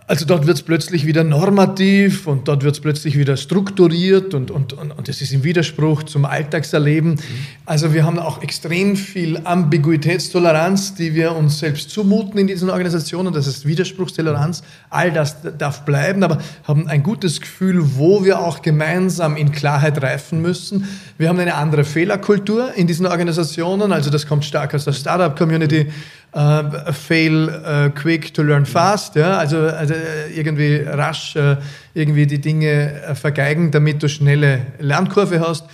[0.06, 4.50] Also dort wird es plötzlich wieder normativ und dort wird es plötzlich wieder strukturiert und,
[4.50, 7.18] und, und, und das ist im Widerspruch zum Alltagserleben.
[7.64, 13.32] Also wir haben auch extrem viel Ambiguitätstoleranz, die wir uns selbst zumuten in diesen Organisationen.
[13.32, 14.62] Das ist Widerspruchstoleranz.
[14.90, 20.02] All das darf bleiben, aber haben ein gutes Gefühl, wo wir auch gemeinsam in Klarheit
[20.02, 20.88] reifen müssen.
[21.16, 23.92] Wir haben eine andere Fehlerkultur in diesen Organisationen.
[23.92, 25.86] Also das kommt stark aus der Startup-Community.
[26.32, 31.56] Uh, fail uh, quick to learn fast, ja, also, also äh, irgendwie rasch uh,
[31.92, 35.64] irgendwie die Dinge vergeigen, damit du schnelle Lernkurve hast.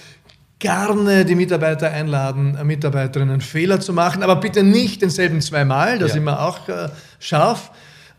[0.59, 6.13] Gerne die Mitarbeiter einladen, Mitarbeiterinnen Fehler zu machen, aber bitte nicht denselben zweimal, da ja.
[6.15, 6.61] sind wir auch
[7.19, 7.71] scharf.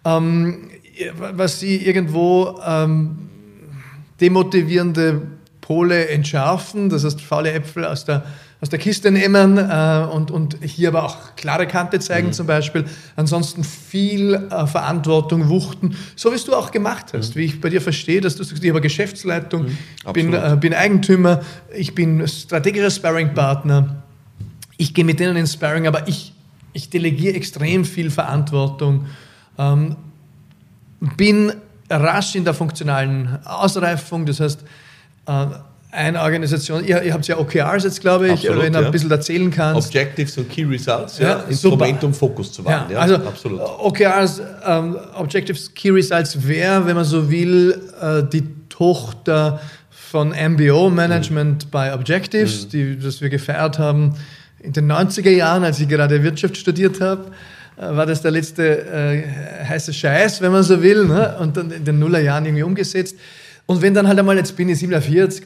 [0.03, 0.69] Um, ähm,
[1.19, 3.29] was sie irgendwo um, ähm,
[4.21, 5.23] demotivierende
[5.61, 8.23] Pole entschärfen, das heißt faule Äpfel aus der
[8.59, 12.33] aus der Kiste nehmen äh, und, und hier aber auch klare Kante zeigen mhm.
[12.33, 12.85] zum Beispiel.
[13.15, 17.35] Ansonsten viel äh, Verantwortung wuchten, so wie du auch gemacht hast.
[17.35, 17.39] Mhm.
[17.39, 20.13] Wie ich bei dir verstehe, dass du sagst, ich habe Geschäftsleitung, mhm.
[20.13, 21.41] bin, äh, bin Eigentümer,
[21.75, 24.03] ich bin strategischer Sparringpartner,
[24.77, 26.33] ich gehe mit denen ins Sparring, aber ich,
[26.73, 29.05] ich delegiere extrem viel Verantwortung,
[29.59, 29.95] ähm,
[31.15, 31.53] bin
[31.89, 34.63] rasch in der funktionalen Ausreifung, das heißt,
[35.27, 35.45] äh,
[35.91, 38.85] eine Organisation, ihr, ihr habt ja OKRs jetzt, glaube ich, absolut, wenn du ja.
[38.85, 39.87] ein bisschen erzählen kannst.
[39.87, 42.91] Objectives und Key Results, ja, ja Instrument, um Fokus zu wahren.
[42.91, 43.61] Ja, also absolut.
[43.61, 50.89] OKRs, ähm, Objectives, Key Results wäre, wenn man so will, uh, die Tochter von MBO,
[50.89, 51.69] Management mhm.
[51.69, 52.69] by Objectives, mhm.
[52.69, 54.15] die, das wir gefeiert haben
[54.59, 57.31] in den 90er Jahren, als ich gerade Wirtschaft studiert habe
[57.77, 59.23] äh, war das der letzte äh,
[59.65, 61.37] heiße Scheiß, wenn man so will, ne?
[61.39, 63.15] und dann in den Nullerjahren irgendwie umgesetzt.
[63.67, 65.45] Und wenn dann halt einmal, jetzt bin ich 47,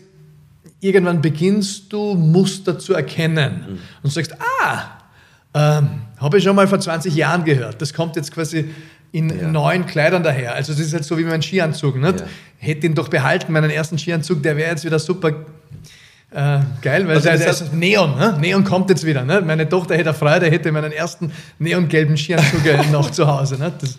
[0.81, 3.79] irgendwann beginnst du Muster zu erkennen mhm.
[4.03, 4.97] und sagst, ah,
[5.53, 7.81] ähm, habe ich schon mal vor 20 Jahren gehört.
[7.81, 8.69] Das kommt jetzt quasi
[9.11, 9.47] in ja.
[9.47, 10.55] neuen Kleidern daher.
[10.55, 11.97] Also das ist halt so wie mein Skianzug.
[11.97, 12.21] Nicht?
[12.21, 12.25] Ja.
[12.57, 15.29] Hätte ihn doch behalten, meinen ersten Skianzug, der wäre jetzt wieder super
[16.33, 18.17] äh, geil, weil also der, der ist Neon.
[18.17, 18.37] Ne?
[18.39, 19.25] Neon kommt jetzt wieder.
[19.25, 19.41] Ne?
[19.41, 23.57] Meine Tochter hätte Freude, hätte meinen ersten neongelben Skianzug noch zu Hause.
[23.57, 23.71] Ne?
[23.79, 23.97] Das,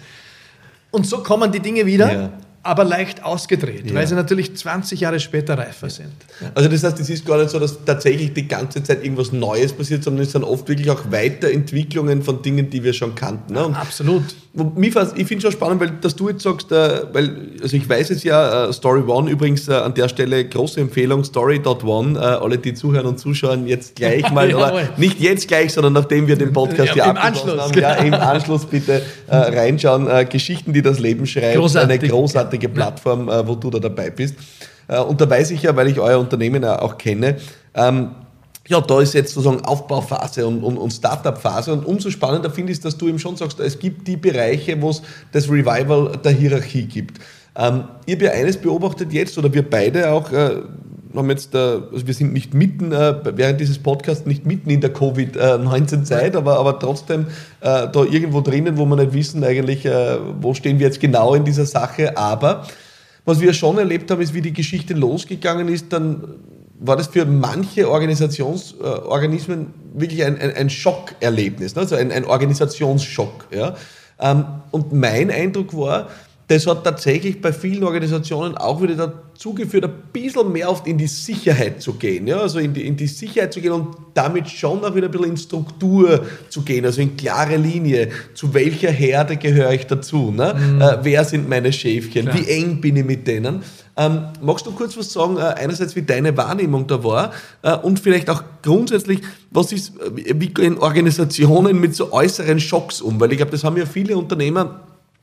[0.91, 2.13] und so kommen die Dinge wieder.
[2.13, 2.31] Ja
[2.65, 3.95] aber leicht ausgedreht, ja.
[3.95, 6.13] weil sie natürlich 20 Jahre später reifer sind.
[6.55, 9.73] Also das heißt, es ist gar nicht so, dass tatsächlich die ganze Zeit irgendwas Neues
[9.73, 13.55] passiert, sondern es sind oft wirklich auch Weiterentwicklungen von Dingen, die wir schon kannten.
[13.55, 13.75] Ne?
[13.75, 14.23] Absolut.
[14.55, 18.11] ich finde es schon spannend, weil dass du jetzt sagst, äh, weil, also ich weiß
[18.11, 22.75] es ja, äh, Story One übrigens äh, an der Stelle große Empfehlung, Story.one, alle, die
[22.75, 26.53] zuhören und zuschauen, jetzt gleich mal, ja, oder nicht jetzt gleich, sondern nachdem wir den
[26.53, 30.09] Podcast ja, ja abgeschlossen haben, ja, im Anschluss bitte äh, reinschauen.
[30.29, 32.01] Geschichten, die das Leben schreibt, Großartig.
[32.01, 34.37] eine großartige großartige Plattform, äh, wo du da dabei bist.
[34.89, 37.37] Äh, und da weiß ich ja, weil ich euer Unternehmen auch kenne,
[37.75, 38.11] ähm,
[38.69, 41.73] ja, da ist jetzt sozusagen Aufbauphase und, und, und Startup-Phase.
[41.73, 44.81] Und umso spannender finde ich es, dass du eben schon sagst, es gibt die Bereiche,
[44.81, 47.19] wo es das Revival der Hierarchie gibt.
[47.57, 50.63] Ähm, ihr habt ja eines beobachtet jetzt, oder wir beide auch, äh,
[51.19, 54.81] haben jetzt, äh, also wir sind nicht mitten, äh, während dieses Podcasts nicht mitten in
[54.81, 57.27] der Covid-19-Zeit, aber, aber trotzdem
[57.61, 59.89] äh, da irgendwo drinnen, wo wir nicht wissen eigentlich,
[60.41, 62.17] wo stehen wir jetzt genau in dieser Sache.
[62.17, 62.67] Aber
[63.25, 66.23] was wir schon erlebt haben, ist, wie die Geschichte losgegangen ist, dann
[66.81, 71.83] war das für manche Organisationsorganismen wirklich ein, ein, ein Schockerlebnis, ne?
[71.83, 73.47] also ein, ein Organisationsschock.
[73.55, 73.77] Ja?
[74.19, 76.09] Ähm, und mein Eindruck war,
[76.53, 80.99] das hat tatsächlich bei vielen Organisationen auch wieder dazu geführt, ein bisschen mehr oft in
[80.99, 82.27] die Sicherheit zu gehen.
[82.27, 82.41] Ja?
[82.41, 85.31] Also in die, in die Sicherheit zu gehen und damit schon auch wieder ein bisschen
[85.31, 88.11] in Struktur zu gehen, also in klare Linie.
[88.35, 90.31] Zu welcher Herde gehöre ich dazu?
[90.31, 90.55] Ne?
[90.55, 90.81] Mhm.
[90.81, 92.27] Äh, wer sind meine Schäfchen?
[92.27, 92.37] Klar.
[92.39, 93.63] Wie eng bin ich mit denen?
[93.97, 98.01] Ähm, magst du kurz was sagen, äh, einerseits wie deine Wahrnehmung da war äh, und
[98.01, 103.21] vielleicht auch grundsätzlich, was ist, äh, wie gehen Organisationen mit so äußeren Schocks um?
[103.21, 104.81] Weil ich glaube, das haben ja viele Unternehmer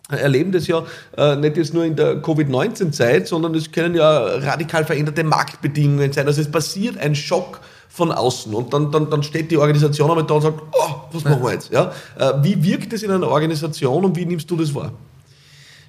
[0.09, 0.83] erleben das ja
[1.17, 6.27] äh, nicht jetzt nur in der Covid-19-Zeit, sondern es können ja radikal veränderte Marktbedingungen sein.
[6.27, 10.25] Also es passiert ein Schock von außen und dann, dann, dann steht die Organisation einmal
[10.25, 11.71] da und sagt, oh, was machen wir jetzt?
[11.71, 11.91] Ja?
[12.17, 14.93] Äh, wie wirkt das in einer Organisation und wie nimmst du das wahr?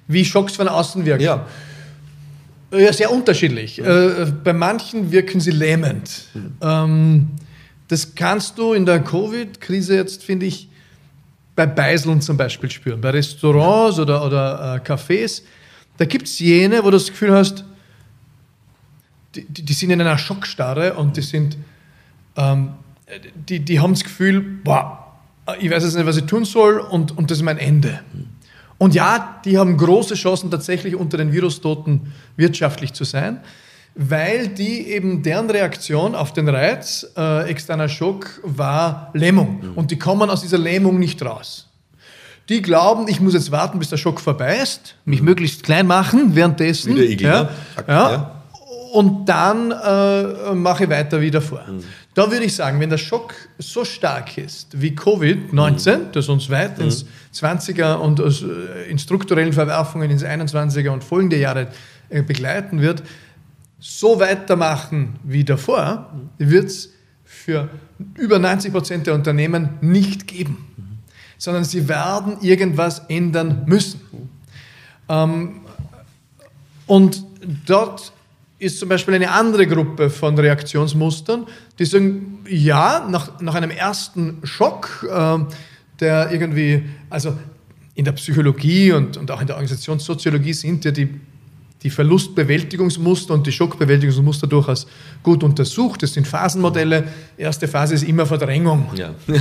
[0.07, 1.23] Wie Schocks von außen wirken?
[1.23, 1.45] Ja.
[2.73, 3.79] Ja, sehr unterschiedlich.
[3.79, 3.85] Mhm.
[3.85, 6.23] Äh, bei manchen wirken sie lähmend.
[6.33, 6.53] Mhm.
[6.61, 7.27] Ähm,
[7.87, 10.69] das kannst du in der Covid-Krise jetzt, finde ich,
[11.55, 13.01] bei Beiseln zum Beispiel spüren.
[13.01, 15.43] Bei Restaurants oder, oder äh, Cafés.
[15.97, 17.65] Da gibt es jene, wo du das Gefühl hast,
[19.35, 21.57] die, die, die, sind in einer Schockstarre und die sind,
[22.35, 22.73] ähm,
[23.35, 25.15] die, die haben das Gefühl, boah,
[25.59, 28.01] ich weiß jetzt nicht, was ich tun soll und, und das ist mein Ende.
[28.77, 33.39] Und ja, die haben große Chancen, tatsächlich unter den Virustoten wirtschaftlich zu sein,
[33.95, 39.59] weil die eben deren Reaktion auf den Reiz, äh, externer Schock, war Lähmung.
[39.61, 39.73] Mhm.
[39.75, 41.67] Und die kommen aus dieser Lähmung nicht raus.
[42.49, 45.25] Die glauben, ich muss jetzt warten, bis der Schock vorbei ist, mich mhm.
[45.25, 46.95] möglichst klein machen währenddessen.
[46.95, 47.49] Wie der Igel, ja,
[47.87, 48.11] ja.
[48.11, 48.35] ja.
[48.93, 51.63] Und dann äh, mache ich weiter wie davor.
[51.67, 51.83] Mhm.
[52.13, 56.01] Da würde ich sagen, wenn der Schock so stark ist wie Covid-19, mhm.
[56.11, 56.85] das uns weit mhm.
[56.85, 61.67] ins 20er und äh, in strukturellen Verwerfungen ins 21er und folgende Jahre
[62.09, 63.03] äh, begleiten wird,
[63.81, 66.93] so weitermachen wie davor, wird es
[67.25, 67.67] für
[68.15, 71.01] über 90 Prozent der Unternehmen nicht geben,
[71.37, 74.01] sondern sie werden irgendwas ändern müssen.
[75.09, 75.61] Ähm,
[76.85, 77.25] und
[77.65, 78.13] dort
[78.59, 81.47] ist zum Beispiel eine andere Gruppe von Reaktionsmustern,
[81.79, 85.39] die sagen, ja, nach, nach einem ersten Schock, äh,
[85.99, 87.35] der irgendwie, also
[87.95, 91.09] in der Psychologie und, und auch in der Organisationssoziologie sind ja die,
[91.83, 94.87] die Verlustbewältigungsmuster und die Schockbewältigungsmuster durchaus
[95.23, 96.03] gut untersucht.
[96.03, 97.05] Das sind Phasenmodelle.
[97.37, 98.89] Erste Phase ist immer Verdrängung.
[98.95, 99.11] Ja.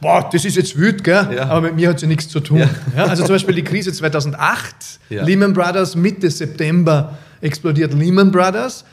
[0.00, 1.28] Boah, das ist jetzt wütend, gell?
[1.36, 1.44] Ja.
[1.44, 2.58] aber mit mir hat sie ja nichts zu tun.
[2.58, 2.68] Ja.
[2.96, 4.74] Ja, also zum Beispiel die Krise 2008,
[5.08, 8.84] Lehman Brothers, Mitte September explodiert Lehman Brothers.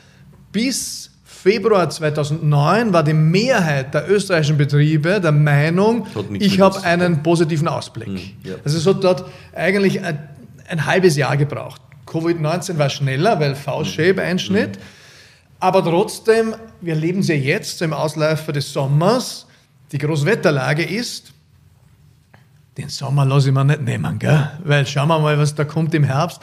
[0.52, 7.66] Bis Februar 2009 war die Mehrheit der österreichischen Betriebe der Meinung, ich habe einen positiven
[7.66, 8.08] Ausblick.
[8.08, 8.54] Hm.
[8.64, 10.18] Also es hat dort eigentlich ein,
[10.68, 11.80] ein halbes Jahr gebraucht.
[12.10, 14.76] Covid-19 war schneller, weil V-Shape-Einschnitt.
[14.76, 14.82] Hm.
[15.60, 19.46] Aber trotzdem, wir leben sie jetzt im Ausläufer des Sommers.
[19.92, 21.32] Die Großwetterlage ist,
[22.78, 24.50] den Sommer lasse ich mir nicht nehmen, gell?
[24.64, 26.40] weil schauen wir mal, was da kommt im Herbst.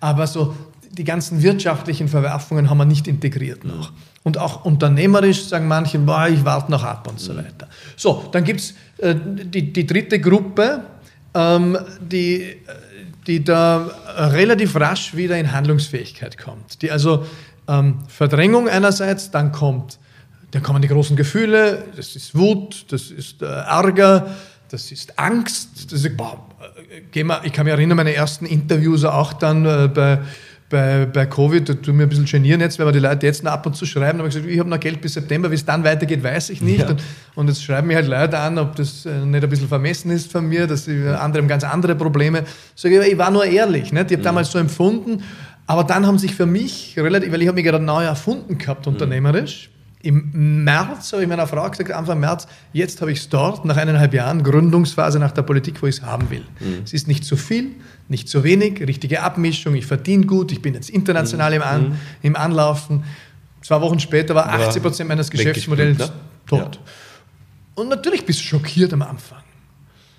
[0.00, 0.54] Aber so
[0.90, 3.92] die ganzen wirtschaftlichen Verwerfungen haben wir nicht integriert noch.
[4.22, 7.68] Und auch unternehmerisch sagen manche, boah, ich warte noch ab und so weiter.
[7.96, 10.84] So, dann gibt es äh, die, die dritte Gruppe,
[11.34, 12.56] ähm, die,
[13.26, 16.82] die da relativ rasch wieder in Handlungsfähigkeit kommt.
[16.82, 17.26] Die also
[17.68, 19.98] ähm, Verdrängung einerseits, dann kommt,
[20.50, 24.28] dann kommen die großen Gefühle, das ist Wut, das ist äh, Ärger,
[24.70, 25.92] das ist Angst.
[25.92, 26.46] Das ist, boah,
[26.92, 30.20] äh, ich kann mich erinnern, meine ersten Interviews auch dann äh, bei
[30.70, 33.44] bei, bei Covid, da tut mir ein bisschen genieren jetzt, weil wir die Leute jetzt
[33.44, 35.54] noch ab und zu schreiben, aber ich gesagt, ich habe noch Geld bis September, wie
[35.54, 36.80] es dann weitergeht, weiß ich nicht.
[36.80, 36.88] Ja.
[36.88, 37.02] Und,
[37.34, 40.32] und, jetzt schreiben mir halt Leute an, ob das äh, nicht ein bisschen vermessen ist
[40.32, 42.44] von mir, dass die andere haben ganz andere Probleme.
[42.76, 44.10] Ich, ich war nur ehrlich, nicht?
[44.10, 44.22] ich habe mhm.
[44.22, 45.22] damals so empfunden,
[45.66, 48.86] aber dann haben sich für mich relativ, weil ich habe mich gerade neu erfunden gehabt,
[48.86, 48.94] mhm.
[48.94, 49.70] unternehmerisch,
[50.04, 53.78] im März habe ich meiner Frau gesagt, Anfang März, jetzt habe ich es dort, nach
[53.78, 56.44] eineinhalb Jahren, Gründungsphase nach der Politik, wo ich es haben will.
[56.60, 56.82] Mhm.
[56.84, 57.70] Es ist nicht zu viel,
[58.08, 61.56] nicht zu wenig, richtige Abmischung, ich verdiene gut, ich bin jetzt international mhm.
[61.56, 61.96] im, An, mhm.
[62.22, 63.04] im Anlaufen.
[63.62, 66.10] Zwei Wochen später war 80 Prozent meines Geschäftsmodells ne?
[66.46, 66.76] tot.
[66.76, 66.80] Ja.
[67.76, 69.42] Und natürlich bist du schockiert am Anfang,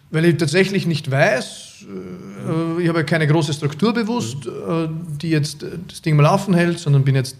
[0.10, 4.52] weil ich tatsächlich nicht weiß, äh, ich habe keine große Struktur bewusst, mhm.
[4.52, 7.38] äh, die jetzt äh, das Ding mal laufen hält, sondern bin jetzt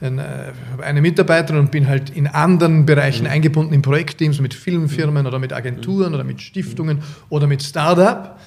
[0.00, 3.30] eine Mitarbeiterin und bin halt in anderen Bereichen mhm.
[3.30, 5.26] eingebunden in Projektteams mit Filmfirmen mhm.
[5.26, 6.14] oder mit Agenturen mhm.
[6.14, 8.38] oder mit Stiftungen oder mit Startup.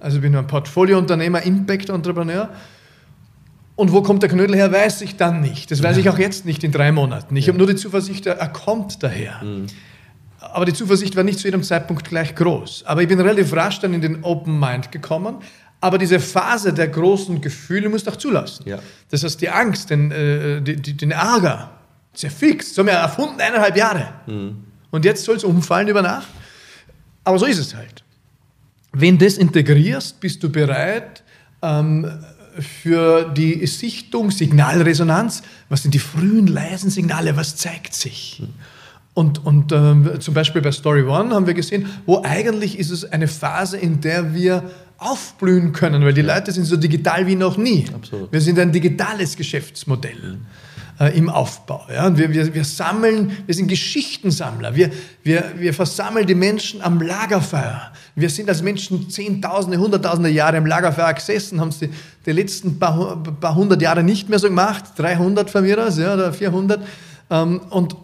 [0.00, 2.50] Also bin ein Portfoliounternehmer, Impact-Entrepreneur.
[3.74, 5.70] Und wo kommt der Knödel her, weiß ich dann nicht.
[5.70, 7.34] Das weiß ich auch jetzt nicht in drei Monaten.
[7.36, 7.52] Ich ja.
[7.52, 9.42] habe nur die Zuversicht, er kommt daher.
[9.42, 9.66] Mhm.
[10.40, 12.84] Aber die Zuversicht war nicht zu jedem Zeitpunkt gleich groß.
[12.86, 15.36] Aber ich bin relativ rasch dann in den Open Mind gekommen,
[15.80, 18.64] aber diese Phase der großen Gefühle musst du auch zulassen.
[18.68, 18.78] Ja.
[19.10, 21.70] Das heißt, die Angst, den, äh, die, die, den Ärger,
[22.12, 22.74] ist ja fix.
[22.74, 24.12] So haben wir erfunden eineinhalb Jahre.
[24.26, 24.64] Mhm.
[24.90, 26.28] Und jetzt soll es umfallen über Nacht.
[27.24, 28.02] Aber so ist es halt.
[28.92, 31.22] Wenn du das integrierst, bist du bereit,
[31.62, 32.10] ähm,
[32.58, 35.42] für die Sichtung, Signalresonanz.
[35.68, 37.36] Was sind die frühen, leisen Signale?
[37.36, 38.42] Was zeigt sich?
[39.18, 43.04] Und, und ähm, zum Beispiel bei Story One haben wir gesehen, wo eigentlich ist es
[43.04, 44.62] eine Phase, in der wir
[44.96, 47.84] aufblühen können, weil die Leute sind so digital wie noch nie.
[47.92, 48.30] Absolut.
[48.30, 50.38] Wir sind ein digitales Geschäftsmodell
[51.00, 51.84] äh, im Aufbau.
[51.92, 52.06] Ja?
[52.06, 54.76] Und wir, wir, wir sammeln, wir sind Geschichtensammler.
[54.76, 54.88] Wir,
[55.24, 57.90] wir, wir versammeln die Menschen am Lagerfeuer.
[58.14, 61.90] Wir sind als Menschen Zehntausende, Hunderttausende Jahre am Lagerfeuer gesessen, haben es die,
[62.24, 66.14] die letzten paar, paar hundert Jahre nicht mehr so gemacht, 300 von mir aus, ja,
[66.14, 66.80] oder 400.
[67.30, 67.96] Ähm, und,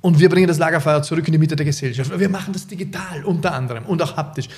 [0.00, 2.16] und wir bringen das Lagerfeuer zurück in die Mitte der Gesellschaft.
[2.18, 4.48] Wir machen das digital unter anderem und auch haptisch.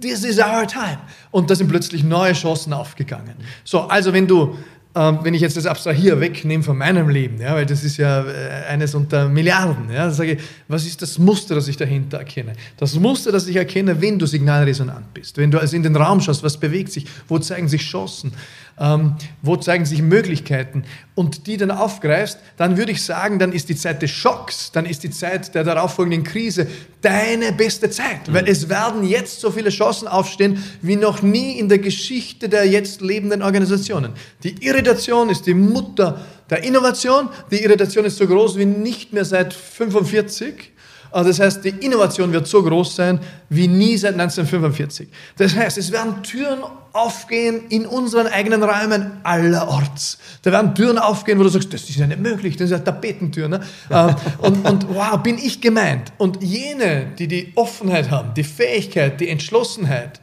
[0.00, 0.98] This is our time.
[1.30, 3.34] Und da sind plötzlich neue Chancen aufgegangen.
[3.64, 4.56] So, also wenn du
[4.96, 8.24] ähm, wenn ich jetzt das abstrahiere, wegnehme von meinem Leben, ja, weil das ist ja
[8.24, 12.54] äh, eines unter Milliarden, ja, sage ich, was ist das Muster, das ich dahinter erkenne?
[12.78, 16.22] Das Muster, das ich erkenne, wenn du signalresonant bist, wenn du also in den Raum
[16.22, 18.32] schaust, was bewegt sich, wo zeigen sich Chancen,
[18.78, 20.84] ähm, wo zeigen sich Möglichkeiten
[21.14, 24.84] und die dann aufgreifst, dann würde ich sagen, dann ist die Zeit des Schocks, dann
[24.84, 26.66] ist die Zeit der darauffolgenden Krise
[27.00, 28.34] deine beste Zeit, mhm.
[28.34, 32.66] weil es werden jetzt so viele Chancen aufstehen wie noch nie in der Geschichte der
[32.66, 34.12] jetzt lebenden Organisationen.
[34.42, 39.24] Die Irritation ist die Mutter der Innovation, die Irritation ist so groß wie nicht mehr
[39.24, 40.72] seit 45
[41.10, 45.08] also das heißt, die Innovation wird so groß sein wie nie seit 1945.
[45.36, 46.60] Das heißt, es werden Türen
[46.92, 50.18] aufgehen in unseren eigenen Räumen allerorts.
[50.42, 52.78] Da werden Türen aufgehen, wo du sagst, das ist ja nicht möglich, das ist ja
[52.78, 53.48] Tapetentür.
[53.48, 53.60] Ne?
[53.90, 56.12] Ähm, und, und wow, bin ich gemeint.
[56.18, 60.20] Und jene, die die Offenheit haben, die Fähigkeit, die Entschlossenheit,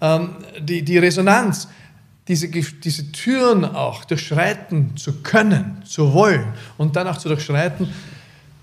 [0.00, 1.68] ähm, die, die Resonanz,
[2.28, 7.92] diese, diese Türen auch durchschreiten zu können, zu wollen und dann auch zu durchschreiten,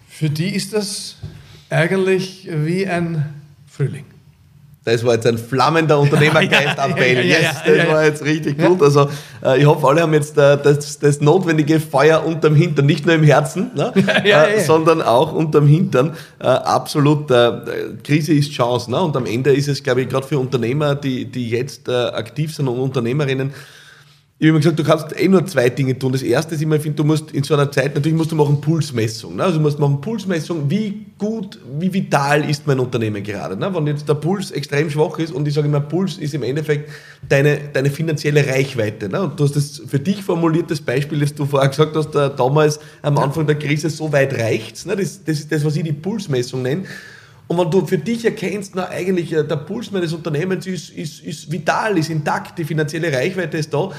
[0.08, 1.18] für die ist das
[1.74, 3.26] eigentlich wie ein
[3.70, 4.06] Frühling.
[4.86, 7.14] Das war jetzt ein flammender Unternehmergeist-Appell.
[7.24, 8.82] Ja, ja, ja, yes, das war jetzt richtig gut.
[8.82, 9.10] Also
[9.44, 13.16] äh, ich hoffe, alle haben jetzt äh, das, das, notwendige Feuer unterm Hintern, nicht nur
[13.16, 13.94] im Herzen, ne?
[14.26, 16.14] äh, sondern auch unterm Hintern.
[16.40, 17.52] Äh, absolut, äh,
[18.04, 18.92] Krise ist Chance.
[18.92, 19.02] Ne?
[19.02, 22.54] Und am Ende ist es, glaube ich, gerade für Unternehmer, die, die jetzt äh, aktiv
[22.54, 23.54] sind und Unternehmerinnen,
[24.44, 26.12] ich habe immer gesagt, du kannst eh nur zwei Dinge tun.
[26.12, 28.36] Das erste ist immer, ich finde, du musst in so einer Zeit, natürlich musst du
[28.36, 29.38] machen Pulsmessung.
[29.38, 29.44] Ne?
[29.44, 33.56] Also du musst machen Pulsmessung, wie gut, wie vital ist mein Unternehmen gerade.
[33.56, 33.74] Ne?
[33.74, 36.92] Wenn jetzt der Puls extrem schwach ist und ich sage immer, Puls ist im Endeffekt
[37.30, 39.08] deine, deine finanzielle Reichweite.
[39.08, 39.22] Ne?
[39.22, 42.82] Und du hast das für dich formuliertes Beispiel, das du vorher gesagt hast, da, damals
[43.02, 44.98] am Anfang der Krise so weit reicht ne?
[44.98, 46.84] das, das ist das, was ich die Pulsmessung nenne.
[47.48, 51.24] Und wenn du für dich erkennst, na, eigentlich äh, der Puls meines Unternehmens ist, ist,
[51.24, 53.90] ist vital, ist intakt, die finanzielle Reichweite ist da,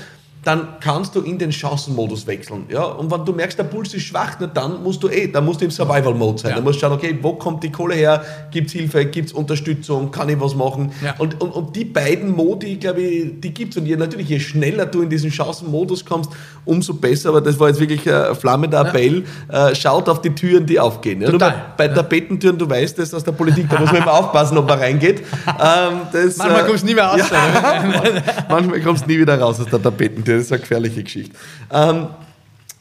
[0.44, 2.66] dann kannst du in den Chancenmodus wechseln.
[2.68, 2.84] Ja?
[2.84, 5.60] Und wenn du merkst, der Puls ist schwach, na, dann musst du eh, dann musst
[5.60, 6.50] du im Survival-Mode sein.
[6.50, 6.56] Ja.
[6.56, 8.22] Dann musst du schauen, okay, wo kommt die Kohle her?
[8.50, 9.06] Gibt es Hilfe?
[9.06, 10.10] Gibt es Unterstützung?
[10.10, 10.92] Kann ich was machen?
[11.02, 11.14] Ja.
[11.18, 13.80] Und, und, und die beiden Modi, glaube ich, die gibt es.
[13.80, 16.30] Und je, natürlich, je schneller du in diesen Chancenmodus kommst,
[16.64, 17.30] umso besser.
[17.30, 19.24] Aber das war jetzt wirklich ein flammender Appell.
[19.50, 19.70] Ja.
[19.70, 21.22] Äh, schaut auf die Türen, die aufgehen.
[21.22, 21.30] Ja?
[21.30, 21.72] Total.
[21.76, 24.68] Bei, bei Tapetentüren, du weißt das aus der Politik, da muss man immer aufpassen, ob
[24.68, 25.22] man reingeht.
[25.46, 27.20] Ähm, das, manchmal äh, kommst du nie mehr raus.
[28.48, 31.34] manchmal kommst du nie wieder raus aus der Tapetentür das ist eine gefährliche Geschichte.
[31.70, 32.08] Ähm,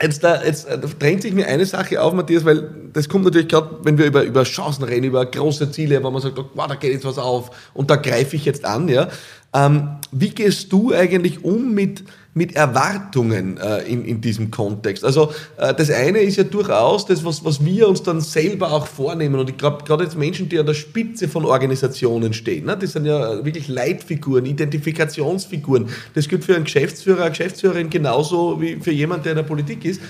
[0.01, 3.47] Jetzt, da, jetzt äh, drängt sich mir eine Sache auf, Matthias, weil das kommt natürlich
[3.47, 6.67] gerade, wenn wir über, über Chancen reden, über große Ziele, wo man sagt, oh, wow,
[6.67, 8.89] da geht jetzt was auf und da greife ich jetzt an.
[8.89, 9.07] Ja.
[9.53, 12.03] Ähm, wie gehst du eigentlich um mit,
[12.33, 15.03] mit Erwartungen äh, in, in diesem Kontext.
[15.03, 18.87] Also äh, das eine ist ja durchaus das, was, was wir uns dann selber auch
[18.87, 19.39] vornehmen.
[19.39, 22.93] Und ich glaube, gerade jetzt Menschen, die an der Spitze von Organisationen stehen, ne, das
[22.93, 25.89] sind ja wirklich Leitfiguren, Identifikationsfiguren.
[26.15, 29.85] Das gilt für einen Geschäftsführer, eine Geschäftsführerin genauso wie für jemanden, der in der Politik
[29.85, 30.01] ist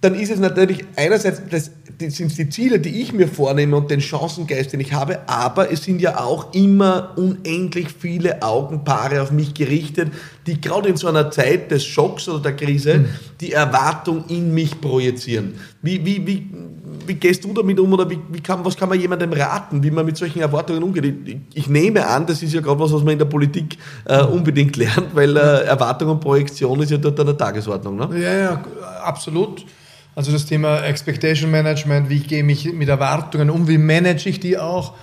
[0.00, 3.90] dann ist es natürlich einerseits, das, das sind die Ziele, die ich mir vornehme und
[3.90, 9.30] den Chancengeist, den ich habe, aber es sind ja auch immer unendlich viele Augenpaare auf
[9.30, 10.10] mich gerichtet,
[10.46, 13.08] die gerade in so einer Zeit des Schocks oder der Krise mhm.
[13.42, 15.54] die Erwartung in mich projizieren.
[15.82, 16.46] Wie, wie, wie,
[17.06, 19.90] wie gehst du damit um oder wie, wie kann, was kann man jemandem raten, wie
[19.90, 21.14] man mit solchen Erwartungen umgeht?
[21.26, 24.22] Ich, ich nehme an, das ist ja gerade was, was man in der Politik äh,
[24.22, 27.96] unbedingt lernt, weil äh, Erwartung und Projektion ist ja dort an der Tagesordnung.
[27.96, 28.08] Ne?
[28.18, 28.64] Ja, ja,
[29.04, 29.66] absolut.
[30.14, 34.58] Also das Thema Expectation Management, wie gehe ich mit Erwartungen um, wie manage ich die
[34.58, 34.94] auch.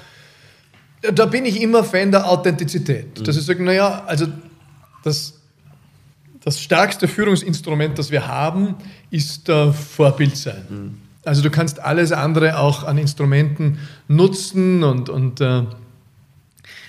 [1.14, 3.20] Da bin ich immer Fan der Authentizität.
[3.20, 3.24] Mhm.
[3.24, 4.28] Dass ich sage, naja, also
[5.04, 5.40] das,
[6.44, 8.76] das stärkste Führungsinstrument, das wir haben,
[9.10, 10.66] ist der Vorbild sein.
[10.70, 10.98] Mhm.
[11.24, 15.64] Also du kannst alles andere auch an Instrumenten nutzen und, und äh,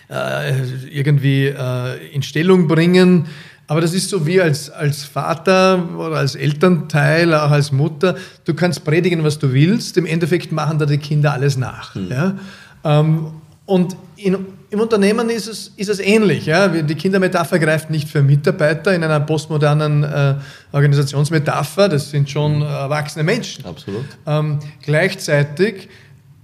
[0.08, 3.26] äh irgendwie äh, in Stellung bringen.
[3.68, 8.16] Aber das ist so wie als, als Vater oder als Elternteil, auch als Mutter.
[8.44, 9.96] Du kannst predigen, was du willst.
[9.96, 11.94] Im Endeffekt machen da die Kinder alles nach.
[11.94, 12.08] Mhm.
[12.10, 12.34] Ja?
[12.84, 13.26] Ähm,
[13.66, 14.38] und in
[14.70, 16.44] im Unternehmen ist es, ist es ähnlich.
[16.44, 16.68] Ja?
[16.68, 20.34] Die Kindermetapher greift nicht für Mitarbeiter in einer postmodernen äh,
[20.72, 21.88] Organisationsmetapher.
[21.88, 23.64] Das sind schon erwachsene Menschen.
[23.64, 24.04] Absolut.
[24.26, 25.88] Ähm, gleichzeitig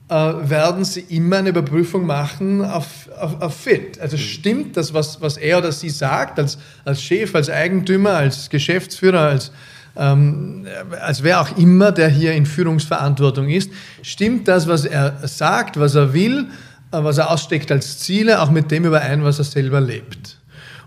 [0.08, 3.98] äh, werden sie immer eine Überprüfung machen auf, auf, auf Fit.
[4.00, 8.50] Also stimmt das, was, was er oder sie sagt, als, als Chef, als Eigentümer, als
[8.50, 9.50] Geschäftsführer, als,
[9.96, 10.66] ähm,
[11.00, 13.70] als wer auch immer, der hier in Führungsverantwortung ist,
[14.02, 16.48] stimmt das, was er sagt, was er will,
[16.92, 20.38] äh, was er aussteckt als Ziele, auch mit dem überein, was er selber lebt.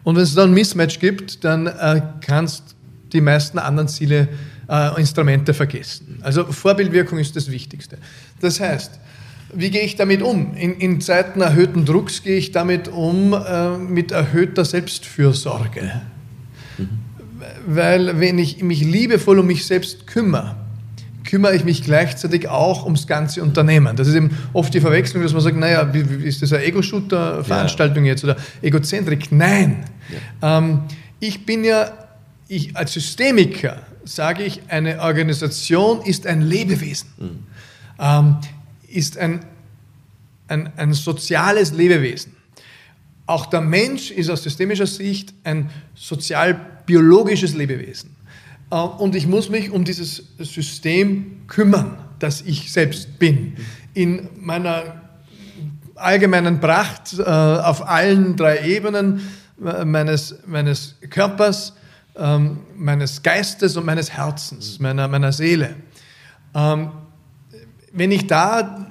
[0.03, 2.75] Und wenn es dann ein Mismatch gibt, dann äh, kannst
[3.13, 4.27] die meisten anderen Ziele,
[4.69, 6.19] äh, Instrumente vergessen.
[6.21, 7.97] Also Vorbildwirkung ist das Wichtigste.
[8.41, 8.99] Das heißt,
[9.53, 10.55] wie gehe ich damit um?
[10.55, 16.01] In, in Zeiten erhöhten Drucks gehe ich damit um äh, mit erhöhter Selbstfürsorge.
[16.77, 16.89] Mhm.
[17.65, 20.55] Weil wenn ich mich liebevoll um mich selbst kümmere,
[21.27, 23.95] kümmere ich mich gleichzeitig auch ums ganze Unternehmen.
[23.95, 25.81] Das ist eben oft die Verwechslung, dass man sagt, naja,
[26.23, 28.11] ist das eine Ego-Shooter-Veranstaltung ja.
[28.11, 29.31] jetzt oder Egozentrik?
[29.31, 29.83] Nein.
[30.41, 30.57] Ja.
[30.57, 30.83] Ähm,
[31.19, 31.91] ich bin ja,
[32.47, 37.29] ich, als Systemiker sage ich, eine Organisation ist ein Lebewesen, mhm.
[37.99, 38.37] ähm,
[38.87, 39.45] ist ein,
[40.47, 42.35] ein, ein soziales Lebewesen.
[43.25, 48.15] Auch der Mensch ist aus systemischer Sicht ein sozial-biologisches Lebewesen.
[48.71, 53.57] Äh, und ich muss mich um dieses System kümmern, das ich selbst bin.
[53.93, 55.01] In meiner
[55.95, 59.21] allgemeinen Pracht äh, auf allen drei Ebenen
[59.63, 61.73] äh, meines, meines Körpers,
[62.15, 65.75] ähm, meines Geistes und meines Herzens, meiner, meiner Seele.
[67.97, 68.87] Wenn ich da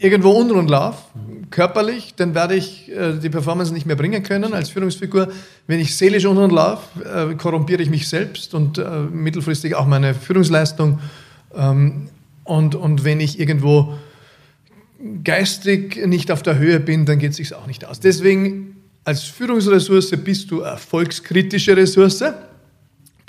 [0.00, 0.98] irgendwo unrund laufe,
[1.50, 5.28] körperlich, dann werde ich äh, die Performance nicht mehr bringen können als Führungsfigur.
[5.68, 10.14] Wenn ich seelisch unten laufe, äh, korrumpiere ich mich selbst und äh, mittelfristig auch meine
[10.14, 10.98] Führungsleistung.
[11.54, 12.08] Ähm,
[12.42, 13.94] und, und wenn ich irgendwo
[15.22, 18.00] geistig nicht auf der Höhe bin, dann geht es sich auch nicht aus.
[18.00, 22.24] Deswegen als Führungsressource bist du erfolgskritische Ressource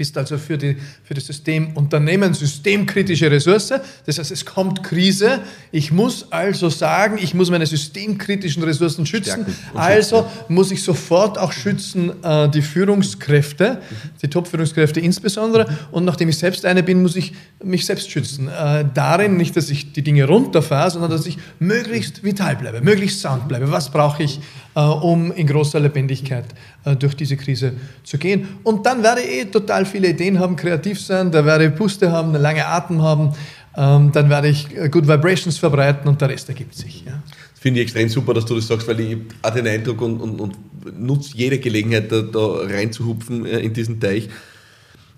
[0.01, 3.71] bist also für, die, für das System Unternehmen systemkritische Ressource.
[4.07, 5.41] Das heißt, es kommt Krise.
[5.71, 9.45] Ich muss also sagen, ich muss meine systemkritischen Ressourcen schützen.
[9.75, 13.79] Also muss ich sofort auch schützen äh, die Führungskräfte,
[14.23, 15.67] die Top-Führungskräfte insbesondere.
[15.91, 17.33] Und nachdem ich selbst eine bin, muss ich
[17.63, 18.47] mich selbst schützen.
[18.47, 23.21] Äh, darin nicht, dass ich die Dinge runterfahre, sondern dass ich möglichst vital bleibe, möglichst
[23.21, 23.71] sound bleibe.
[23.71, 24.39] Was brauche ich,
[24.79, 26.45] um in großer Lebendigkeit
[26.85, 28.47] äh, durch diese Krise zu gehen?
[28.63, 32.11] Und dann werde ich eh total viele Ideen haben, kreativ sein, da werde ich Puste
[32.11, 33.33] haben, einen langen Atem haben,
[33.77, 37.03] ähm, dann werde ich äh, Good Vibrations verbreiten und der Rest ergibt sich.
[37.05, 37.21] Ja.
[37.59, 40.39] Finde ich extrem super, dass du das sagst, weil ich habe den Eindruck und, und,
[40.41, 40.57] und
[40.99, 44.29] nutze jede Gelegenheit, da, da reinzuhupfen äh, in diesen Teich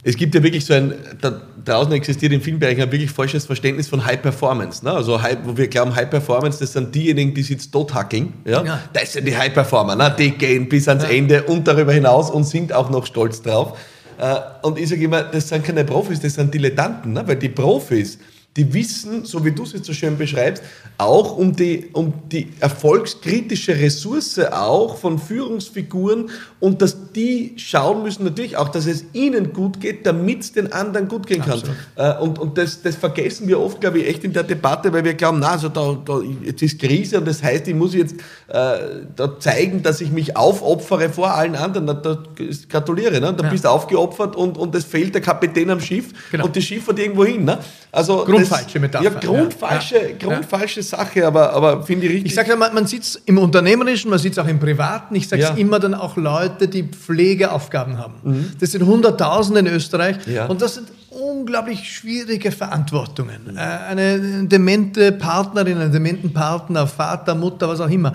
[0.04, 3.46] es gibt ja wirklich so ein, da draußen existiert in vielen Bereichen ein wirklich falsches
[3.46, 4.84] Verständnis von High Performance.
[4.84, 4.92] Ne?
[4.92, 8.34] Also, High, wo wir glauben, High Performance, das sind diejenigen, die sich jetzt tot hackeln.
[8.46, 8.64] Ja?
[8.64, 8.82] ja?
[8.92, 10.14] Das sind die High Performer, ne?
[10.18, 11.10] die gehen bis ans ja.
[11.10, 13.78] Ende und darüber hinaus und sind auch noch stolz drauf.
[14.18, 17.24] Äh, und ich sage immer, das sind keine Profis, das sind Dilettanten, ne?
[17.26, 18.20] weil die Profis,
[18.56, 20.64] die wissen, so wie du es jetzt so schön beschreibst,
[21.00, 26.30] auch um die, um die erfolgskritische Ressource auch von Führungsfiguren
[26.60, 30.72] und dass die schauen müssen natürlich auch, dass es ihnen gut geht, damit es den
[30.72, 31.54] anderen gut gehen kann.
[31.54, 31.76] Absolut.
[31.96, 35.04] Äh, und und das, das vergessen wir oft, glaube ich, echt in der Debatte, weil
[35.04, 38.16] wir glauben, na, also da, da, jetzt ist Krise und das heißt, ich muss jetzt
[38.48, 38.78] äh,
[39.16, 41.88] da zeigen, dass ich mich aufopfere vor allen anderen.
[41.88, 42.24] Da, da
[42.70, 43.34] gratuliere, ne?
[43.34, 43.50] da ja.
[43.50, 46.46] bist du aufgeopfert und, und es fehlt der Kapitän am Schiff genau.
[46.46, 47.46] und das Schiff fährt irgendwo hin.
[47.46, 47.60] Ne?
[47.92, 49.04] Also grundfalsche Metapher.
[49.04, 50.18] Ja, grundfalsche, ja.
[50.18, 50.86] grundfalsche ja.
[50.86, 52.32] Sache, aber, aber finde ich richtig.
[52.32, 55.16] Ich sage ja, man, man sieht es im Unternehmerischen, man sieht es auch im Privaten.
[55.16, 58.14] Ich sage es immer dann auch Leute, die Pflegeaufgaben haben.
[58.24, 58.52] Mhm.
[58.60, 60.18] Das sind Hunderttausende in Österreich
[60.48, 63.52] und das sind unglaublich schwierige Verantwortungen.
[63.52, 63.58] Mhm.
[63.58, 68.14] Eine demente Partnerin, einen dementen Partner, Vater, Mutter, was auch immer.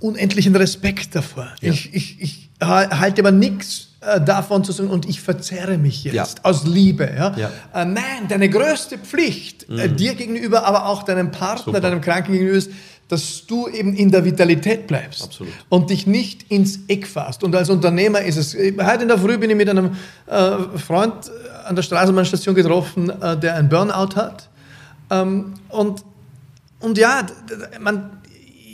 [0.00, 1.48] Unendlichen Respekt davor.
[1.60, 6.14] Ich, ich, ich halte aber nichts äh, davon zu sagen, und ich verzerre mich jetzt
[6.14, 6.24] ja.
[6.42, 7.08] aus Liebe.
[7.16, 7.36] Ja?
[7.36, 7.50] ja.
[7.74, 9.96] Äh, nein, deine größte Pflicht äh, mhm.
[9.96, 11.80] dir gegenüber, aber auch deinem Partner, Super.
[11.80, 12.70] deinem Kranken gegenüber ist,
[13.08, 15.52] dass du eben in der Vitalität bleibst Absolut.
[15.68, 17.44] und dich nicht ins Eck fasst.
[17.44, 19.90] Und als Unternehmer ist es, heute in der Früh bin ich mit einem
[20.26, 21.30] äh, Freund
[21.64, 24.48] an der Straßenbahnstation getroffen, äh, der ein Burnout hat.
[25.10, 26.02] Ähm, und,
[26.80, 27.26] und ja,
[27.80, 28.22] man,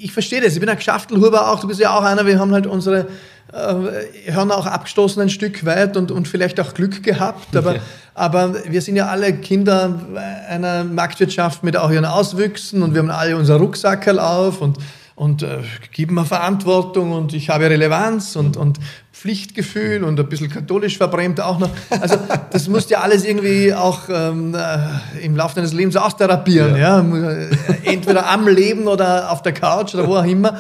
[0.01, 2.53] ich verstehe das, ich bin ein Geschäftelhuber auch, du bist ja auch einer, wir haben
[2.53, 3.09] halt unsere
[3.53, 7.81] äh, Hörner auch abgestoßen ein Stück weit und, und vielleicht auch Glück gehabt, aber, okay.
[8.15, 10.01] aber wir sind ja alle Kinder
[10.49, 14.77] einer Marktwirtschaft mit auch ihren Auswüchsen und wir haben alle unser Rucksackerl auf und,
[15.15, 15.61] und äh,
[15.93, 18.79] gib mir Verantwortung und ich habe Relevanz und, und
[19.13, 21.71] Pflichtgefühl und ein bisschen katholisch verbrämt auch noch.
[21.91, 22.17] Also
[22.53, 26.77] das musst ja alles irgendwie auch ähm, äh, im Laufe deines Lebens austherapieren.
[26.77, 27.03] Ja.
[27.03, 27.49] ja.
[27.83, 30.59] Entweder am Leben oder auf der Couch oder wo auch immer.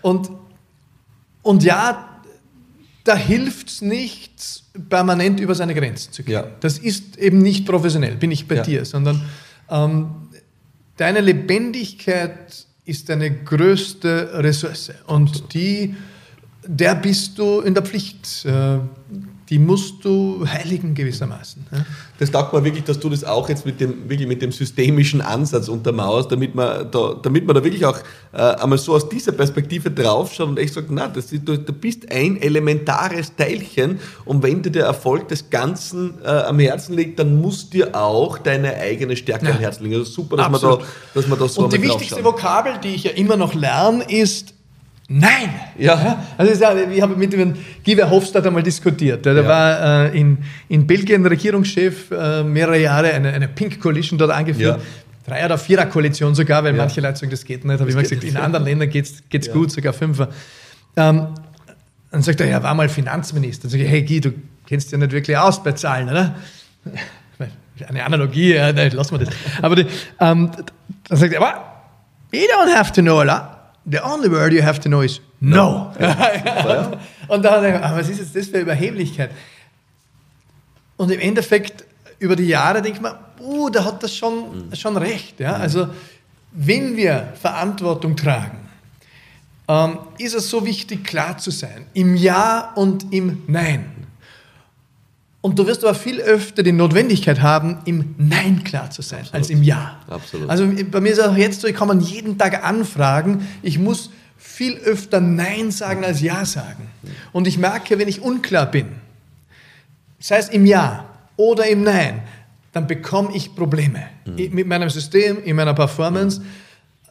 [0.00, 0.30] Und,
[1.42, 2.07] und ja,
[3.08, 6.34] da hilft es nicht, permanent über seine Grenzen zu gehen.
[6.34, 6.46] Ja.
[6.60, 8.62] Das ist eben nicht professionell, bin ich bei ja.
[8.62, 9.22] dir, sondern
[9.70, 10.10] ähm,
[10.98, 15.96] deine Lebendigkeit ist deine größte Ressource und die,
[16.66, 18.44] der bist du in der Pflicht.
[18.44, 18.78] Äh,
[19.50, 21.64] die musst du heiligen gewissermaßen.
[22.18, 25.22] Das taugt mir wirklich, dass du das auch jetzt mit dem, wirklich mit dem systemischen
[25.22, 27.98] Ansatz untermauerst, damit man da, damit man da wirklich auch
[28.32, 32.12] äh, einmal so aus dieser Perspektive draufschaut und echt sagt, na, das, du, du bist
[32.12, 37.40] ein elementares Teilchen und wenn dir der Erfolg des Ganzen äh, am Herzen liegt, dann
[37.40, 39.52] muss dir auch deine eigene Stärke ja.
[39.52, 39.96] am Herzen liegen.
[39.96, 40.78] Also super, dass man, da,
[41.14, 44.57] dass man da so Und die wichtigste Vokabel, die ich ja immer noch lerne, ist
[45.10, 45.48] Nein!
[45.78, 46.22] Ja.
[46.36, 49.24] Also ich habe mit dem Guy Verhofstadt einmal diskutiert.
[49.24, 49.48] Der ja.
[49.48, 50.36] war äh, in,
[50.68, 54.78] in Belgien Regierungschef äh, mehrere Jahre, eine, eine Pink Coalition dort angeführt.
[54.78, 54.84] Ja.
[55.26, 56.82] Drei- oder Vierer-Koalition sogar, weil ja.
[56.82, 57.80] manche Leute sagen, das geht nicht.
[57.80, 59.52] Habe ich immer gesagt, in anderen Ländern geht es ja.
[59.52, 60.28] gut, sogar Fünfer.
[60.96, 61.28] Ähm,
[62.10, 63.62] dann sagt er, er war mal Finanzminister.
[63.62, 64.32] Dann sage ich, hey Guy, du
[64.66, 66.34] kennst ja nicht wirklich aus bei Zahlen, oder?
[67.88, 69.34] Eine Analogie, ja, nein, lassen wir das.
[69.62, 69.86] Aber die,
[70.20, 70.50] ähm,
[71.08, 71.82] dann sagt er, aber
[72.32, 73.57] you don't have to know a lot
[73.90, 75.92] the only word you have to know is no.
[75.98, 76.98] no.
[77.28, 79.30] und dann, ah, was ist jetzt das für Überheblichkeit?
[80.96, 81.84] Und im Endeffekt,
[82.18, 84.74] über die Jahre denkt man, uh, da hat das schon, mhm.
[84.74, 85.38] schon recht.
[85.40, 85.56] Ja?
[85.56, 85.62] Mhm.
[85.62, 85.88] Also,
[86.52, 88.68] wenn wir Verantwortung tragen,
[89.68, 91.86] ähm, ist es so wichtig, klar zu sein.
[91.94, 93.97] Im Ja und im Nein.
[95.40, 99.34] Und du wirst aber viel öfter die Notwendigkeit haben, im Nein klar zu sein, Absolut.
[99.34, 100.00] als im Ja.
[100.08, 100.50] Absolut.
[100.50, 103.78] Also bei mir ist es auch jetzt so, ich kann man jeden Tag anfragen, ich
[103.78, 106.88] muss viel öfter Nein sagen als Ja sagen.
[107.32, 108.86] Und ich merke, wenn ich unklar bin,
[110.18, 111.04] sei es im Ja
[111.36, 112.22] oder im Nein,
[112.72, 114.50] dann bekomme ich Probleme mhm.
[114.52, 116.42] mit meinem System, in meiner Performance.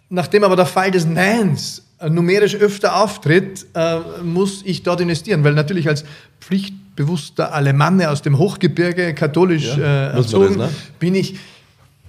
[0.09, 5.43] Nachdem aber der Fall des Neins äh, numerisch öfter auftritt, äh, muss ich dort investieren,
[5.43, 6.05] weil natürlich als
[6.39, 10.75] pflichtbewusster Alemanne aus dem Hochgebirge, katholisch ja, äh, erzogen, das, ne?
[10.99, 11.39] bin ich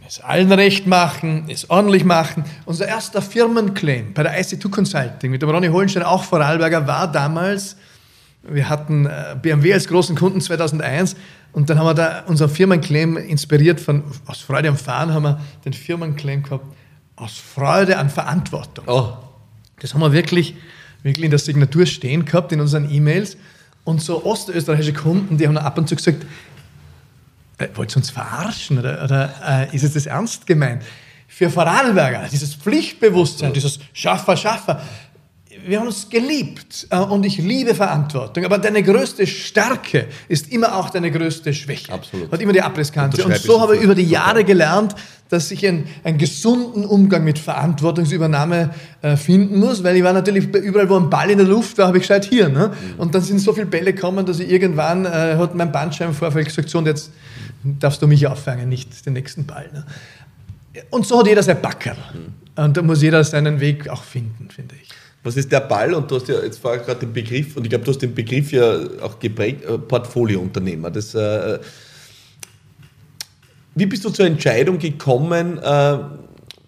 [0.07, 2.45] es allen recht machen, es ordentlich machen.
[2.65, 7.77] Unser erster Firmenclaim bei der IC2 Consulting mit dem Ronny Hohenstein, auch Vorarlberger, war damals,
[8.43, 9.07] wir hatten
[9.43, 11.15] BMW als großen Kunden 2001
[11.53, 15.41] und dann haben wir da unseren Firmenclaim inspiriert von, aus Freude am Fahren haben wir
[15.65, 16.65] den Firmenclaim gehabt,
[17.19, 18.85] aus Freude an Verantwortung.
[18.87, 19.13] Oh.
[19.81, 20.55] Das haben wir wirklich,
[21.03, 23.37] wirklich in der Signatur stehen gehabt in unseren E-Mails.
[23.85, 26.27] Und so ostösterreichische Kunden, die haben ab und zu gesagt,
[27.59, 29.35] äh, wollt ihr uns verarschen oder, oder
[29.71, 30.83] äh, ist es das ernst gemeint?
[31.27, 34.83] Für Vorarlberger, dieses Pflichtbewusstsein, dieses Schaffer, Schaffer,
[35.69, 40.77] wir haben uns geliebt äh, und ich liebe Verantwortung, aber deine größte Stärke ist immer
[40.77, 41.93] auch deine größte Schwäche.
[41.93, 42.33] Absolut.
[42.33, 43.25] Hat immer die Abrisskante.
[43.25, 44.95] Und so habe ich über die Jahre gelernt,
[45.29, 48.71] dass ich einen, einen gesunden Umgang mit Verantwortungsübernahme
[49.03, 51.89] äh, finden muss, weil ich war natürlich überall, wo ein Ball in der Luft war,
[51.89, 52.49] habe ich gesagt, hier.
[52.49, 52.69] Ne?
[52.69, 53.01] Mhm.
[53.01, 56.71] Und dann sind so viele Bälle gekommen, dass ich irgendwann äh, hat mein Bandscheibenvorfall gesagt,
[56.71, 57.11] so und jetzt
[57.63, 59.69] darfst du mich auffangen, nicht den nächsten Ball.
[59.73, 59.85] Ne?
[60.91, 61.97] Und so hat jeder sein Backerl.
[62.15, 62.65] Mhm.
[62.65, 64.88] Und da muss jeder seinen Weg auch finden, finde ich.
[65.29, 65.93] Was ist der Ball?
[65.93, 68.15] Und du hast ja jetzt vorher gerade den Begriff, und ich glaube, du hast den
[68.15, 70.91] Begriff ja auch geprägt, äh, Portfoliounternehmer.
[70.91, 71.59] Das, äh,
[73.75, 75.99] wie bist du zur Entscheidung gekommen, äh,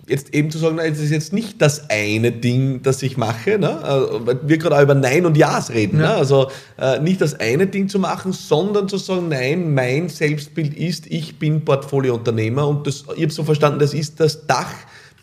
[0.07, 3.81] jetzt eben zu sagen, es ist jetzt nicht das eine Ding, das ich mache, ne?
[3.83, 5.99] Äh, weil wir gerade auch über Nein und Ja's reden.
[5.99, 6.09] Ja.
[6.09, 6.15] Ne?
[6.17, 11.07] Also äh, nicht das eine Ding zu machen, sondern zu sagen, nein, mein Selbstbild ist,
[11.07, 14.75] ich bin Portfoliounternehmer und das, ich habe so verstanden, das ist das Dach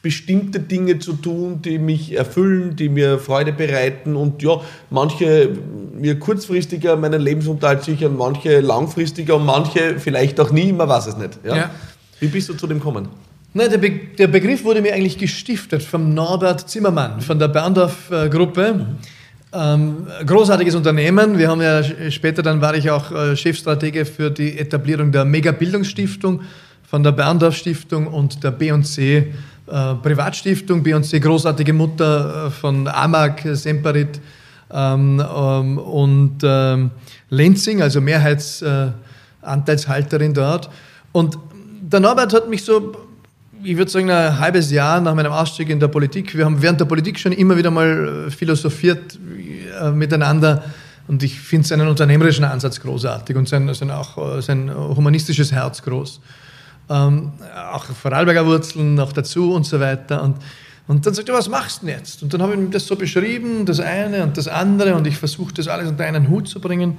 [0.07, 5.49] bestimmte Dinge zu tun, die mich erfüllen, die mir Freude bereiten und ja, manche
[5.99, 11.17] mir kurzfristiger meinen Lebensunterhalt sichern, manche langfristiger und manche vielleicht auch nie, man weiß es
[11.17, 11.39] nicht.
[11.43, 11.55] Ja?
[11.57, 11.71] ja.
[12.21, 13.09] Wie bist du zu dem gekommen?
[13.53, 18.73] Nein, der, Be der, Begriff wurde mir eigentlich gestiftet vom Norbert Zimmermann von der Berndorf-Gruppe.
[18.73, 18.85] Mhm.
[19.51, 21.37] Ähm, großartiges Unternehmen.
[21.37, 26.43] Wir haben ja später, dann war ich auch äh, Chefstratege für die Etablierung der Mega-Bildungsstiftung
[26.89, 29.33] von der Berndorf Stiftung und der B&C
[29.67, 34.21] äh, Privatstiftung, B&C großartige Mutter äh, von Amag, Semperit
[34.71, 36.91] ähm, ähm, und ähm,
[37.29, 40.69] Lenzing, also Mehrheitsanteilshalterin dort.
[41.11, 41.37] Und
[41.81, 42.95] der Norbert hat mich so,
[43.61, 46.79] ich würde sagen, ein halbes Jahr nach meinem Ausstieg in der Politik, wir haben während
[46.79, 49.19] der Politik schon immer wieder mal philosophiert
[49.81, 50.63] äh, miteinander,
[51.09, 56.19] und ich finde seinen unternehmerischen Ansatz großartig und sein, sein, auch, sein humanistisches Herz groß
[56.89, 57.33] ähm,
[57.71, 60.23] auch Vorarlberger Wurzeln noch dazu und so weiter.
[60.23, 60.37] Und
[60.87, 62.23] Und dann sagt er, was machst du denn jetzt?
[62.23, 65.17] Und dann habe ich ihm das so beschrieben, das eine und das andere und ich
[65.17, 66.97] versuche das alles unter einen Hut zu bringen.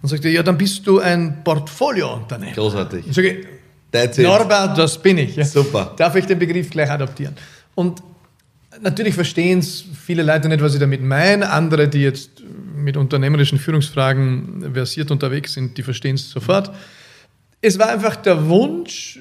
[0.00, 2.52] Und sagt er, ja, dann bist du ein Portfolio-Unternehmer.
[2.54, 3.06] Großartig.
[3.06, 3.46] Und sage
[3.92, 5.36] ich, Norbert, das bin ich.
[5.36, 5.44] Ja.
[5.44, 5.94] Super.
[5.96, 7.34] Darf ich den Begriff gleich adoptieren?
[7.74, 8.02] Und
[8.80, 11.50] natürlich verstehen es viele Leute nicht, was ich damit meine.
[11.50, 12.42] Andere, die jetzt
[12.74, 16.70] mit unternehmerischen Führungsfragen versiert unterwegs sind, die verstehen es sofort.
[17.60, 19.20] Es war einfach der Wunsch,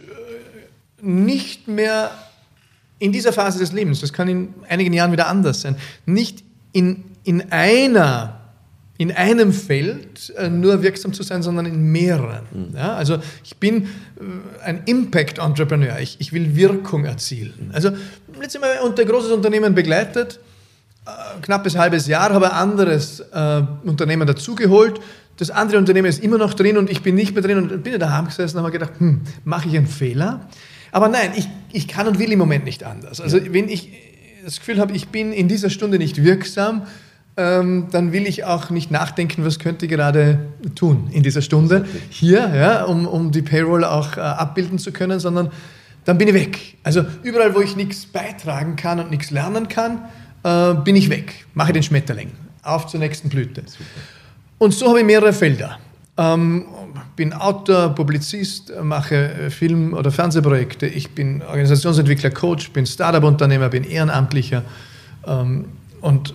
[1.01, 2.11] nicht mehr
[2.99, 5.75] in dieser Phase des Lebens, das kann in einigen Jahren wieder anders sein,
[6.05, 8.41] nicht in, in einer
[8.97, 12.45] in einem Feld äh, nur wirksam zu sein, sondern in mehreren.
[12.51, 12.77] Mhm.
[12.77, 13.88] Ja, also ich bin äh,
[14.63, 17.71] ein Impact-Entrepreneur, ich, ich will Wirkung erzielen.
[17.73, 17.89] Also
[18.39, 20.39] letztes Mal unter ein großes Unternehmen begleitet,
[21.05, 21.09] äh,
[21.41, 25.01] knappes halbes Jahr, habe ein anderes äh, Unternehmen dazugeholt.
[25.38, 27.99] Das andere Unternehmen ist immer noch drin und ich bin nicht mehr drin und bin
[27.99, 30.47] daheim gesessen und habe gedacht, hm, mache ich einen Fehler?
[30.91, 33.19] Aber nein, ich, ich kann und will im Moment nicht anders.
[33.19, 33.91] Also wenn ich
[34.45, 36.83] das Gefühl habe, ich bin in dieser Stunde nicht wirksam,
[37.38, 40.39] ähm, dann will ich auch nicht nachdenken, was könnte ich gerade
[40.75, 45.19] tun in dieser Stunde hier, ja, um, um die Payroll auch äh, abbilden zu können,
[45.19, 45.51] sondern
[46.05, 46.77] dann bin ich weg.
[46.83, 50.05] Also überall, wo ich nichts beitragen kann und nichts lernen kann,
[50.43, 51.45] äh, bin ich weg.
[51.55, 52.31] Mache den Schmetterling.
[52.61, 53.63] Auf zur nächsten Blüte.
[53.65, 53.83] Super.
[54.57, 55.79] Und so habe ich mehrere Felder.
[56.17, 56.65] Ähm,
[57.15, 60.87] bin Autor, Publizist, mache äh, Film- oder Fernsehprojekte.
[60.87, 64.63] Ich bin Organisationsentwickler, Coach, bin Startup-Unternehmer, bin Ehrenamtlicher.
[65.25, 65.65] Ähm,
[66.01, 66.33] und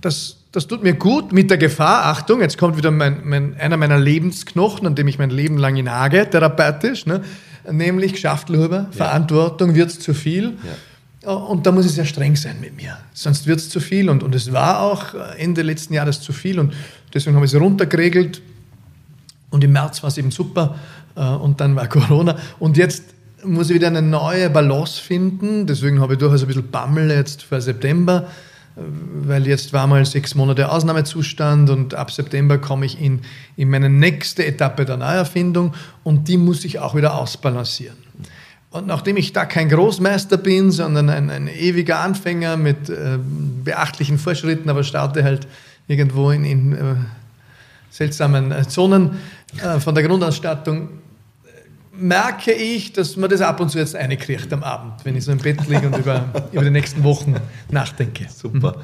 [0.00, 3.76] das, das tut mir gut mit der Gefahr, Achtung, jetzt kommt wieder mein, mein, einer
[3.76, 7.22] meiner Lebensknochen, an dem ich mein Leben lang nage, therapeutisch, ne?
[7.70, 8.88] nämlich Schachtelhuber, ja.
[8.90, 10.54] Verantwortung, wird zu viel.
[11.24, 11.32] Ja.
[11.34, 14.10] Und da muss ich sehr streng sein mit mir, sonst wird es zu viel.
[14.10, 16.74] Und, und es war auch Ende letzten Jahres zu viel und
[17.14, 18.42] deswegen habe ich es runtergeregelt
[19.50, 20.76] und im März war es eben super
[21.14, 22.36] äh, und dann war Corona.
[22.58, 23.04] Und jetzt
[23.44, 25.66] muss ich wieder eine neue Balance finden.
[25.66, 28.28] Deswegen habe ich durchaus ein bisschen Bammel jetzt für September,
[28.76, 28.80] äh,
[29.26, 33.20] weil jetzt war mal sechs Monate Ausnahmezustand und ab September komme ich in,
[33.56, 37.96] in meine nächste Etappe der Neuerfindung und die muss ich auch wieder ausbalancieren.
[38.70, 43.18] Und nachdem ich da kein Großmeister bin, sondern ein, ein ewiger Anfänger mit äh,
[43.64, 45.46] beachtlichen Fortschritten, aber starte halt
[45.86, 46.94] irgendwo in, in äh,
[47.90, 49.18] seltsamen äh, Zonen,
[49.62, 50.88] äh, von der Grundausstattung
[51.94, 55.32] merke ich, dass man das ab und zu jetzt einkriegt am Abend, wenn ich so
[55.32, 57.36] im Bett liege und über, über die nächsten Wochen
[57.70, 58.26] nachdenke.
[58.28, 58.76] Super.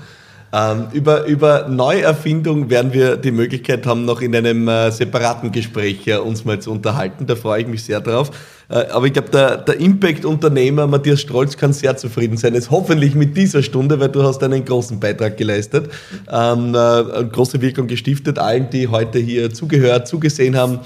[0.53, 6.07] Ähm, über, über Neuerfindung werden wir die Möglichkeit haben, noch in einem äh, separaten Gespräch
[6.07, 7.27] äh, uns mal zu unterhalten.
[7.27, 8.31] Da freue ich mich sehr drauf.
[8.71, 12.55] Äh, aber ich glaube, der, der Impact-Unternehmer Matthias Strolz kann sehr zufrieden sein.
[12.55, 15.91] Jetzt hoffentlich mit dieser Stunde, weil du hast einen großen Beitrag geleistet,
[16.31, 18.39] ähm, äh, große Wirkung gestiftet.
[18.39, 20.81] Allen, die heute hier zugehört, zugesehen haben,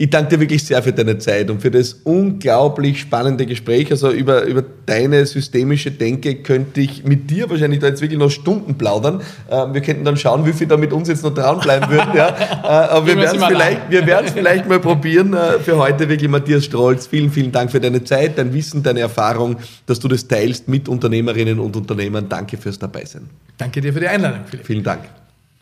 [0.00, 3.90] ich danke dir wirklich sehr für deine Zeit und für das unglaublich spannende Gespräch.
[3.90, 8.30] Also über, über deine systemische Denke könnte ich mit dir wahrscheinlich da jetzt wirklich noch
[8.30, 9.20] Stunden plaudern.
[9.50, 12.16] Äh, wir könnten dann schauen, wie viel da mit uns jetzt noch dranbleiben würden.
[12.16, 12.34] Ja.
[12.60, 15.34] Äh, aber wir werden es vielleicht, vielleicht mal probieren.
[15.34, 17.06] Äh, für heute wirklich Matthias Strolz.
[17.06, 20.88] Vielen, vielen Dank für deine Zeit, dein Wissen, deine Erfahrung, dass du das teilst mit
[20.88, 22.28] Unternehmerinnen und Unternehmern.
[22.28, 23.28] Danke fürs Dabeisein.
[23.58, 24.66] Danke dir für die Einladung, Philipp.
[24.66, 25.02] Vielen Dank.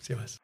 [0.00, 0.38] Servus.